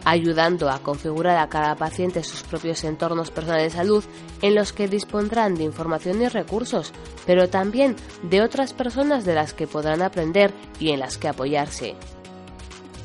ayudando 0.04 0.70
a 0.70 0.80
configurar 0.80 1.38
a 1.38 1.48
cada 1.48 1.74
paciente 1.76 2.22
sus 2.22 2.42
propios 2.42 2.84
entornos 2.84 3.30
personales 3.30 3.72
de 3.72 3.78
salud 3.78 4.04
en 4.40 4.54
los 4.54 4.72
que 4.72 4.88
dispondrán 4.88 5.54
de 5.54 5.64
información 5.64 6.22
y 6.22 6.28
recursos, 6.28 6.92
pero 7.26 7.48
también 7.48 7.96
de 8.22 8.42
otras 8.42 8.72
personas 8.72 9.24
de 9.24 9.34
las 9.34 9.54
que 9.54 9.66
podrán 9.66 10.02
aprender 10.02 10.52
y 10.78 10.90
en 10.90 11.00
las 11.00 11.18
que 11.18 11.28
apoyarse. 11.28 11.94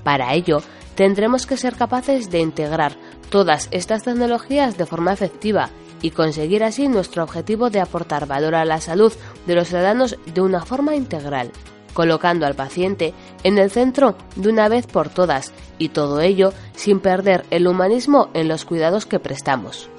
Para 0.04 0.34
ello, 0.34 0.62
tendremos 0.96 1.46
que 1.46 1.58
ser 1.58 1.76
capaces 1.76 2.32
de 2.32 2.40
integrar 2.40 2.96
todas 3.30 3.68
estas 3.72 4.04
tecnologías 4.04 4.78
de 4.78 4.86
forma 4.86 5.14
efectiva 5.14 5.70
y 6.02 6.12
conseguir 6.12 6.64
así 6.64 6.88
nuestro 6.88 7.24
objetivo 7.24 7.70
de 7.70 7.80
aportar 7.80 8.28
valor 8.28 8.56
a 8.56 8.66
la 8.66 8.82
salud 8.82 9.12
de 9.46 9.56
los 9.56 9.68
ciudadanos 9.68 10.18
de 10.34 10.42
una 10.42 10.64
forma 10.64 10.96
integral, 10.96 11.52
colocando 11.98 12.46
al 12.46 12.54
paciente 12.54 13.16
en 13.44 13.58
el 13.58 13.72
centro 13.72 14.16
de 14.36 14.50
una 14.50 14.70
vez 14.70 14.86
por 14.86 15.10
todas 15.10 15.52
y 15.80 15.90
todo 15.90 16.22
ello 16.22 16.54
sin 16.76 17.00
perder 17.00 17.44
el 17.50 17.68
humanismo 17.68 18.30
en 18.36 18.48
los 18.48 18.66
cuidados 18.66 19.08
que 19.08 19.18
prestamos. 19.18 19.90